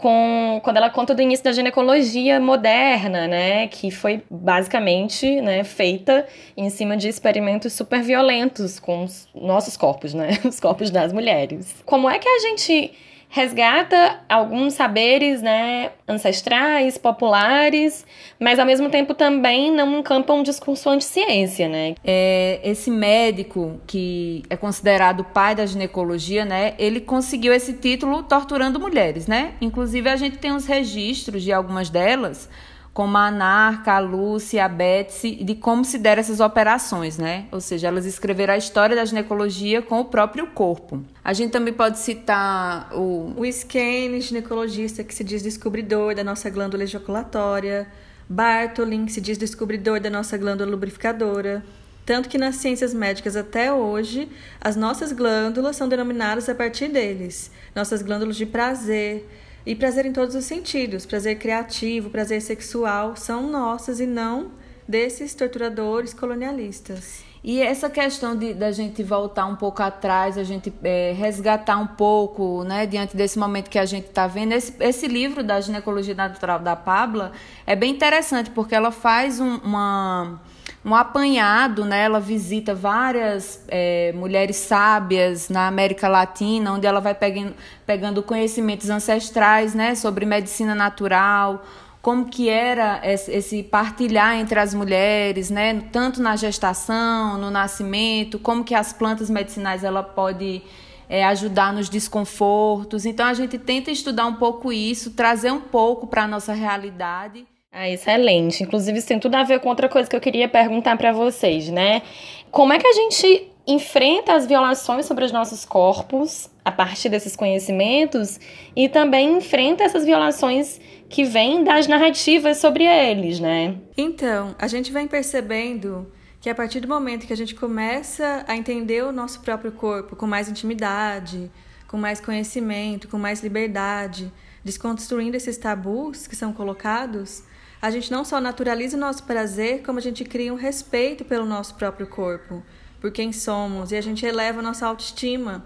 com 0.00 0.58
quando 0.64 0.78
ela 0.78 0.88
conta 0.88 1.14
do 1.14 1.20
início 1.20 1.44
da 1.44 1.52
ginecologia 1.52 2.40
moderna, 2.40 3.28
né, 3.28 3.68
que 3.68 3.90
foi 3.90 4.22
basicamente, 4.30 5.42
né, 5.42 5.62
feita 5.62 6.26
em 6.56 6.70
cima 6.70 6.96
de 6.96 7.06
experimentos 7.06 7.74
super 7.74 8.00
violentos 8.02 8.80
com 8.80 9.04
os 9.04 9.28
nossos 9.34 9.76
corpos, 9.76 10.14
né, 10.14 10.38
os 10.48 10.58
corpos 10.58 10.90
das 10.90 11.12
mulheres. 11.12 11.74
Como 11.84 12.08
é 12.08 12.18
que 12.18 12.26
a 12.26 12.38
gente 12.38 12.92
resgata 13.32 14.18
alguns 14.28 14.74
saberes 14.74 15.40
né, 15.40 15.92
ancestrais, 16.06 16.98
populares, 16.98 18.04
mas 18.40 18.58
ao 18.58 18.66
mesmo 18.66 18.90
tempo 18.90 19.14
também 19.14 19.70
não 19.70 20.00
encampa 20.00 20.32
um 20.32 20.42
discurso 20.42 20.90
anti-ciência, 20.90 21.68
né? 21.68 21.94
É, 22.04 22.60
esse 22.64 22.90
médico 22.90 23.80
que 23.86 24.42
é 24.50 24.56
considerado 24.56 25.22
pai 25.22 25.54
da 25.54 25.64
ginecologia, 25.64 26.44
né, 26.44 26.74
ele 26.76 27.00
conseguiu 27.00 27.54
esse 27.54 27.74
título 27.74 28.24
torturando 28.24 28.80
mulheres, 28.80 29.28
né? 29.28 29.52
Inclusive 29.60 30.08
a 30.08 30.16
gente 30.16 30.36
tem 30.36 30.52
os 30.52 30.66
registros 30.66 31.44
de 31.44 31.52
algumas 31.52 31.88
delas 31.88 32.50
como 32.92 33.16
a 33.16 33.28
Anarca, 33.28 33.92
a 33.92 33.98
Lúcia, 34.00 34.64
a 34.64 34.68
Betsy, 34.68 35.44
de 35.44 35.54
como 35.54 35.84
se 35.84 35.96
deram 35.96 36.20
essas 36.20 36.40
operações, 36.40 37.18
né? 37.18 37.46
Ou 37.52 37.60
seja, 37.60 37.88
elas 37.88 38.04
escreveram 38.04 38.54
a 38.54 38.56
história 38.56 38.96
da 38.96 39.04
ginecologia 39.04 39.80
com 39.80 40.00
o 40.00 40.04
próprio 40.04 40.48
corpo. 40.48 41.02
A 41.22 41.32
gente 41.32 41.52
também 41.52 41.72
pode 41.72 41.98
citar 41.98 42.90
o... 42.92 43.32
O 43.36 43.46
Skene, 43.46 44.20
ginecologista, 44.20 45.04
que 45.04 45.14
se 45.14 45.22
diz 45.22 45.42
descobridor 45.42 46.14
da 46.14 46.24
nossa 46.24 46.50
glândula 46.50 46.82
ejaculatória. 46.82 47.86
Bartolin, 48.28 49.06
que 49.06 49.12
se 49.12 49.20
diz 49.20 49.38
descobridor 49.38 50.00
da 50.00 50.10
nossa 50.10 50.36
glândula 50.36 50.70
lubrificadora. 50.70 51.64
Tanto 52.04 52.28
que 52.28 52.38
nas 52.38 52.56
ciências 52.56 52.92
médicas 52.92 53.36
até 53.36 53.72
hoje, 53.72 54.28
as 54.60 54.74
nossas 54.74 55.12
glândulas 55.12 55.76
são 55.76 55.88
denominadas 55.88 56.48
a 56.48 56.54
partir 56.54 56.88
deles. 56.88 57.52
Nossas 57.74 58.02
glândulas 58.02 58.36
de 58.36 58.46
prazer, 58.46 59.28
e 59.64 59.74
prazer 59.74 60.06
em 60.06 60.12
todos 60.12 60.34
os 60.34 60.44
sentidos, 60.44 61.04
prazer 61.06 61.38
criativo, 61.38 62.10
prazer 62.10 62.40
sexual, 62.40 63.16
são 63.16 63.50
nossas 63.50 64.00
e 64.00 64.06
não 64.06 64.50
desses 64.86 65.34
torturadores 65.34 66.12
colonialistas. 66.12 67.22
E 67.42 67.62
essa 67.62 67.88
questão 67.88 68.36
de 68.36 68.52
da 68.52 68.70
gente 68.70 69.02
voltar 69.02 69.46
um 69.46 69.56
pouco 69.56 69.82
atrás, 69.82 70.36
a 70.36 70.44
gente 70.44 70.72
é, 70.82 71.12
resgatar 71.12 71.78
um 71.78 71.86
pouco, 71.86 72.64
né, 72.64 72.86
diante 72.86 73.16
desse 73.16 73.38
momento 73.38 73.70
que 73.70 73.78
a 73.78 73.86
gente 73.86 74.08
está 74.08 74.26
vendo, 74.26 74.52
esse, 74.52 74.74
esse 74.80 75.06
livro 75.06 75.42
da 75.42 75.58
ginecologia 75.60 76.14
natural 76.14 76.58
da 76.58 76.76
Pabla 76.76 77.32
é 77.66 77.74
bem 77.74 77.92
interessante 77.92 78.50
porque 78.50 78.74
ela 78.74 78.90
faz 78.90 79.40
um, 79.40 79.56
uma 79.56 80.38
um 80.84 80.94
apanhado, 80.94 81.84
né? 81.84 82.04
Ela 82.04 82.20
visita 82.20 82.74
várias 82.74 83.62
é, 83.68 84.12
mulheres 84.12 84.56
sábias 84.56 85.48
na 85.48 85.66
América 85.66 86.08
Latina, 86.08 86.72
onde 86.72 86.86
ela 86.86 87.00
vai 87.00 87.14
pegando, 87.14 87.54
pegando 87.86 88.22
conhecimentos 88.22 88.88
ancestrais, 88.88 89.74
né? 89.74 89.94
Sobre 89.94 90.24
medicina 90.24 90.74
natural, 90.74 91.62
como 92.00 92.26
que 92.26 92.48
era 92.48 93.00
esse 93.04 93.62
partilhar 93.62 94.36
entre 94.36 94.58
as 94.58 94.72
mulheres, 94.72 95.50
né? 95.50 95.82
Tanto 95.92 96.22
na 96.22 96.34
gestação, 96.34 97.36
no 97.36 97.50
nascimento, 97.50 98.38
como 98.38 98.64
que 98.64 98.74
as 98.74 98.92
plantas 98.92 99.28
medicinais 99.28 99.84
ela 99.84 100.02
pode 100.02 100.62
é, 101.10 101.24
ajudar 101.26 101.74
nos 101.74 101.90
desconfortos. 101.90 103.04
Então 103.04 103.26
a 103.26 103.34
gente 103.34 103.58
tenta 103.58 103.90
estudar 103.90 104.24
um 104.26 104.34
pouco 104.36 104.72
isso, 104.72 105.10
trazer 105.10 105.50
um 105.50 105.60
pouco 105.60 106.06
para 106.06 106.22
a 106.22 106.28
nossa 106.28 106.54
realidade. 106.54 107.49
Ah, 107.72 107.88
excelente. 107.88 108.62
Inclusive, 108.62 108.98
isso 108.98 109.06
tem 109.06 109.20
tudo 109.20 109.36
a 109.36 109.44
ver 109.44 109.60
com 109.60 109.68
outra 109.68 109.88
coisa 109.88 110.08
que 110.08 110.16
eu 110.16 110.20
queria 110.20 110.48
perguntar 110.48 110.98
para 110.98 111.12
vocês, 111.12 111.68
né? 111.70 112.02
Como 112.50 112.72
é 112.72 112.78
que 112.78 112.86
a 112.86 112.92
gente 112.92 113.48
enfrenta 113.66 114.34
as 114.34 114.44
violações 114.44 115.06
sobre 115.06 115.24
os 115.24 115.30
nossos 115.30 115.64
corpos 115.64 116.50
a 116.64 116.72
partir 116.72 117.08
desses 117.08 117.36
conhecimentos 117.36 118.40
e 118.74 118.88
também 118.88 119.36
enfrenta 119.36 119.84
essas 119.84 120.04
violações 120.04 120.80
que 121.08 121.24
vêm 121.24 121.62
das 121.62 121.86
narrativas 121.86 122.58
sobre 122.58 122.84
eles, 122.84 123.38
né? 123.38 123.76
Então, 123.96 124.54
a 124.58 124.66
gente 124.66 124.90
vem 124.90 125.06
percebendo 125.06 126.10
que 126.40 126.50
a 126.50 126.54
partir 126.54 126.80
do 126.80 126.88
momento 126.88 127.26
que 127.26 127.32
a 127.32 127.36
gente 127.36 127.54
começa 127.54 128.44
a 128.48 128.56
entender 128.56 129.04
o 129.04 129.12
nosso 129.12 129.40
próprio 129.40 129.70
corpo 129.70 130.16
com 130.16 130.26
mais 130.26 130.48
intimidade, 130.48 131.50
com 131.86 131.96
mais 131.96 132.20
conhecimento, 132.20 133.06
com 133.06 133.18
mais 133.18 133.42
liberdade, 133.42 134.32
desconstruindo 134.64 135.36
esses 135.36 135.56
tabus 135.56 136.26
que 136.26 136.34
são 136.34 136.52
colocados, 136.52 137.44
a 137.80 137.90
gente 137.90 138.10
não 138.10 138.24
só 138.24 138.40
naturaliza 138.40 138.96
o 138.96 139.00
nosso 139.00 139.22
prazer, 139.24 139.82
como 139.82 139.98
a 139.98 140.02
gente 140.02 140.24
cria 140.24 140.52
um 140.52 140.56
respeito 140.56 141.24
pelo 141.24 141.46
nosso 141.46 141.74
próprio 141.74 142.06
corpo, 142.06 142.62
por 143.00 143.10
quem 143.10 143.32
somos, 143.32 143.92
e 143.92 143.96
a 143.96 144.00
gente 144.00 144.26
eleva 144.26 144.60
a 144.60 144.62
nossa 144.62 144.86
autoestima. 144.86 145.64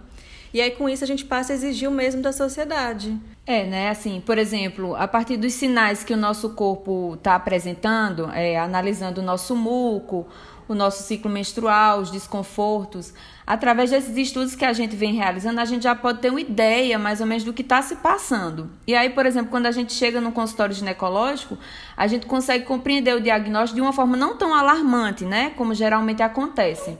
E 0.53 0.61
aí, 0.61 0.71
com 0.71 0.89
isso, 0.89 1.03
a 1.03 1.07
gente 1.07 1.25
passa 1.25 1.53
a 1.53 1.57
exigir 1.57 1.89
o 1.89 1.93
mesmo 1.93 2.23
da 2.23 2.33
sociedade. 2.33 3.19
É, 3.45 3.65
né? 3.65 3.91
Assim, 3.91 4.23
por 4.25 4.39
exemplo, 4.39 4.95
a 4.95 5.09
partir 5.09 5.37
dos 5.37 5.53
sinais 5.53 6.05
que 6.05 6.15
o 6.15 6.17
nosso 6.17 6.51
corpo 6.51 7.15
está 7.15 7.35
apresentando, 7.35 8.31
é, 8.31 8.57
analisando 8.57 9.21
o 9.21 9.25
nosso 9.25 9.57
muco, 9.57 10.25
o 10.69 10.75
nosso 10.75 11.03
ciclo 11.03 11.29
menstrual, 11.29 11.99
os 11.99 12.11
desconfortos. 12.13 13.13
Através 13.47 13.91
desses 13.91 14.17
estudos 14.17 14.55
que 14.55 14.65
a 14.65 14.73
gente 14.73 14.97
vem 14.97 15.13
realizando, 15.13 15.61
a 15.61 15.65
gente 15.67 15.83
já 15.83 15.95
pode 15.95 16.21
ter 16.21 16.31
uma 16.31 16.41
ideia 16.41 16.99
mais 16.99 17.21
ou 17.21 17.27
menos 17.27 17.45
do 17.45 17.53
que 17.53 17.61
está 17.61 17.83
se 17.83 17.97
passando. 17.97 18.71
E 18.87 18.95
aí, 18.95 19.11
por 19.11 19.27
exemplo, 19.27 19.51
quando 19.51 19.67
a 19.67 19.71
gente 19.71 19.93
chega 19.93 20.19
no 20.19 20.33
consultório 20.33 20.75
ginecológico, 20.75 21.59
a 21.95 22.07
gente 22.07 22.25
consegue 22.25 22.65
compreender 22.65 23.15
o 23.15 23.21
diagnóstico 23.21 23.75
de 23.75 23.83
uma 23.83 23.93
forma 23.93 24.17
não 24.17 24.37
tão 24.37 24.55
alarmante, 24.55 25.25
né? 25.25 25.51
Como 25.57 25.75
geralmente 25.75 26.23
acontece. 26.23 26.97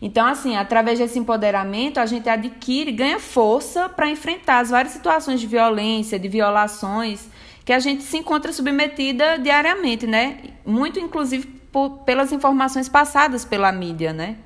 Então, 0.00 0.26
assim, 0.26 0.56
através 0.56 0.98
desse 0.98 1.18
empoderamento, 1.18 1.98
a 1.98 2.06
gente 2.06 2.28
adquire, 2.28 2.90
ganha 2.90 3.20
força 3.20 3.88
para 3.88 4.08
enfrentar 4.08 4.60
as 4.60 4.70
várias 4.70 4.92
situações 4.92 5.40
de 5.40 5.46
violência, 5.46 6.18
de 6.18 6.28
violações 6.28 7.28
que 7.64 7.72
a 7.72 7.78
gente 7.78 8.02
se 8.02 8.18
encontra 8.18 8.52
submetida 8.52 9.38
diariamente, 9.38 10.06
né? 10.06 10.38
Muito, 10.64 10.98
inclusive, 11.00 11.46
por, 11.72 11.98
pelas 12.04 12.32
informações 12.32 12.88
passadas 12.88 13.44
pela 13.44 13.72
mídia, 13.72 14.12
né? 14.12 14.36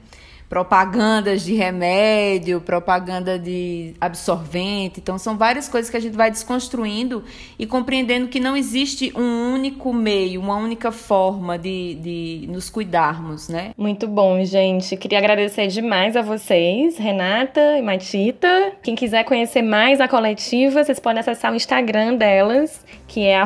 Propagandas 0.49 1.43
de 1.43 1.55
remédio, 1.55 2.61
propaganda 2.61 3.39
de 3.39 3.95
absorvente. 4.01 5.01
Então, 5.01 5.19
são 5.19 5.37
várias 5.37 5.69
coisas 5.69 5.91
que 5.91 5.97
a 5.97 6.01
gente 6.01 6.17
vai 6.17 6.31
desconstruindo 6.31 7.23
e 7.59 7.67
compreendendo 7.67 8.29
que 8.29 8.41
não 8.41 8.57
existe 8.57 9.13
um 9.15 9.55
único 9.55 9.93
meio, 9.93 10.41
uma 10.41 10.57
única 10.57 10.91
forma 10.91 11.59
de, 11.59 11.95
de 11.97 12.47
nos 12.49 12.71
cuidarmos, 12.71 13.49
né? 13.49 13.73
Muito 13.77 14.09
bom, 14.09 14.43
gente. 14.45 14.97
Queria 14.97 15.19
agradecer 15.19 15.67
demais 15.69 16.17
a 16.17 16.23
vocês, 16.23 16.97
Renata 16.97 17.79
e 17.79 17.83
Matita. 17.83 18.73
Quem 18.83 18.95
quiser 18.95 19.25
conhecer 19.25 19.63
mais 19.63 20.01
a 20.01 20.09
coletiva, 20.09 20.83
vocês 20.83 20.99
podem 20.99 21.21
acessar 21.21 21.53
o 21.53 21.57
Instagram 21.57 22.15
delas, 22.15 22.85
que 23.07 23.27
é 23.27 23.39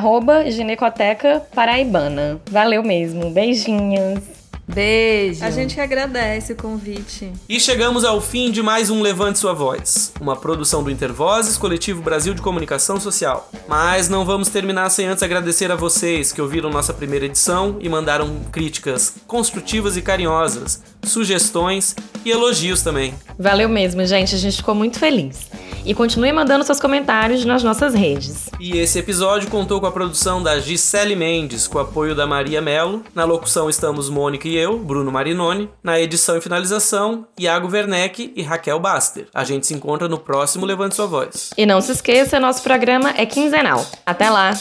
ginecoteca 0.50 1.40
paraibana. 1.54 2.40
Valeu 2.50 2.82
mesmo. 2.82 3.30
Beijinhos. 3.30 4.41
Beijo. 4.74 5.44
A 5.44 5.50
gente 5.50 5.78
agradece 5.78 6.54
o 6.54 6.56
convite. 6.56 7.30
E 7.48 7.61
chegamos 7.61 8.04
ao 8.04 8.20
fim 8.20 8.50
de 8.50 8.62
mais 8.62 8.88
um 8.88 9.02
Levante 9.02 9.38
Sua 9.38 9.52
Voz, 9.52 10.12
uma 10.20 10.35
produção 10.35 10.82
do 10.82 10.90
Intervozes, 10.90 11.58
Coletivo 11.58 12.00
Brasil 12.00 12.32
de 12.32 12.40
Comunicação 12.40 12.98
Social. 12.98 13.50
Mas 13.68 14.08
não 14.08 14.24
vamos 14.24 14.48
terminar 14.48 14.88
sem 14.90 15.06
antes 15.06 15.22
agradecer 15.22 15.70
a 15.70 15.76
vocês 15.76 16.32
que 16.32 16.40
ouviram 16.40 16.70
nossa 16.70 16.94
primeira 16.94 17.26
edição 17.26 17.76
e 17.80 17.88
mandaram 17.88 18.40
críticas 18.50 19.16
construtivas 19.26 19.96
e 19.96 20.02
carinhosas, 20.02 20.82
sugestões 21.04 21.94
e 22.24 22.30
elogios 22.30 22.82
também. 22.82 23.14
Valeu 23.38 23.68
mesmo, 23.68 24.04
gente. 24.06 24.34
A 24.34 24.38
gente 24.38 24.56
ficou 24.56 24.74
muito 24.74 24.98
feliz. 24.98 25.50
E 25.84 25.94
continue 25.94 26.30
mandando 26.32 26.64
seus 26.64 26.78
comentários 26.78 27.44
nas 27.44 27.64
nossas 27.64 27.92
redes. 27.92 28.48
E 28.60 28.78
esse 28.78 29.00
episódio 29.00 29.50
contou 29.50 29.80
com 29.80 29.86
a 29.86 29.90
produção 29.90 30.40
da 30.40 30.60
Gisele 30.60 31.16
Mendes, 31.16 31.66
com 31.66 31.78
o 31.78 31.80
apoio 31.80 32.14
da 32.14 32.24
Maria 32.24 32.62
Melo. 32.62 33.02
Na 33.14 33.24
locução 33.24 33.68
estamos 33.68 34.08
Mônica 34.08 34.46
e 34.46 34.56
eu, 34.56 34.78
Bruno 34.78 35.10
Marinoni. 35.10 35.68
Na 35.82 36.00
edição 36.00 36.36
e 36.36 36.40
finalização, 36.40 37.26
Iago 37.38 37.68
Werneck 37.68 38.32
e 38.36 38.42
Raquel 38.42 38.78
Baster. 38.78 39.26
A 39.34 39.42
gente 39.42 39.66
se 39.66 39.74
encontra 39.74 40.08
no 40.08 40.18
próximo 40.18 40.64
Levante 40.64 40.94
Sua 40.94 41.06
Voz. 41.06 41.50
E 41.56 41.66
não 41.66 41.80
se 41.80 41.90
esqueça, 41.90 42.38
nosso 42.38 42.62
programa 42.62 43.12
é 43.16 43.26
quinzenal. 43.26 43.84
Até 44.06 44.30
lá! 44.30 44.52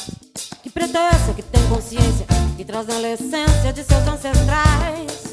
Que 0.63 0.69
que 0.69 1.43
tem 1.43 1.67
consciência, 1.69 2.25
que 2.57 2.65
traz 2.65 2.89
a 2.89 3.11
essência 3.11 3.73
de 3.73 3.83
seus 3.83 4.07
ancestrais? 4.07 5.30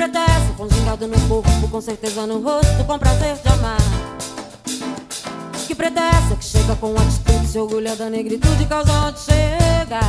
Essa 0.00 0.52
com 0.56 0.68
gingado 0.70 1.08
no 1.08 1.20
corpo, 1.28 1.68
com 1.68 1.80
certeza 1.80 2.24
no 2.24 2.40
rosto, 2.40 2.84
com 2.86 2.98
prazer 3.00 3.36
de 3.36 3.48
amar? 3.48 3.76
Que 5.66 5.74
preta 5.74 6.00
essa 6.00 6.36
que 6.36 6.44
chega 6.44 6.76
com 6.76 6.94
atitude, 6.94 7.48
se 7.48 7.58
orgulha 7.58 7.96
da 7.96 8.08
negritude, 8.08 8.64
causa 8.66 8.92
onde 8.92 9.18
chega? 9.18 10.00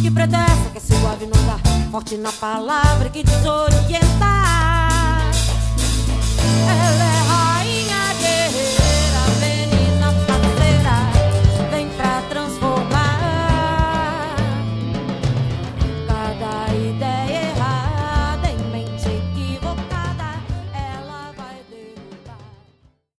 Que 0.00 0.10
preta 0.10 0.38
essa 0.38 0.70
que 0.70 0.78
é 0.78 0.80
suave 0.80 1.26
no 1.26 1.32
dar, 1.32 1.60
forte 1.90 2.16
na 2.16 2.32
palavra 2.32 3.10
que 3.10 3.22
desorienta? 3.22 4.08
Ela 6.66 7.07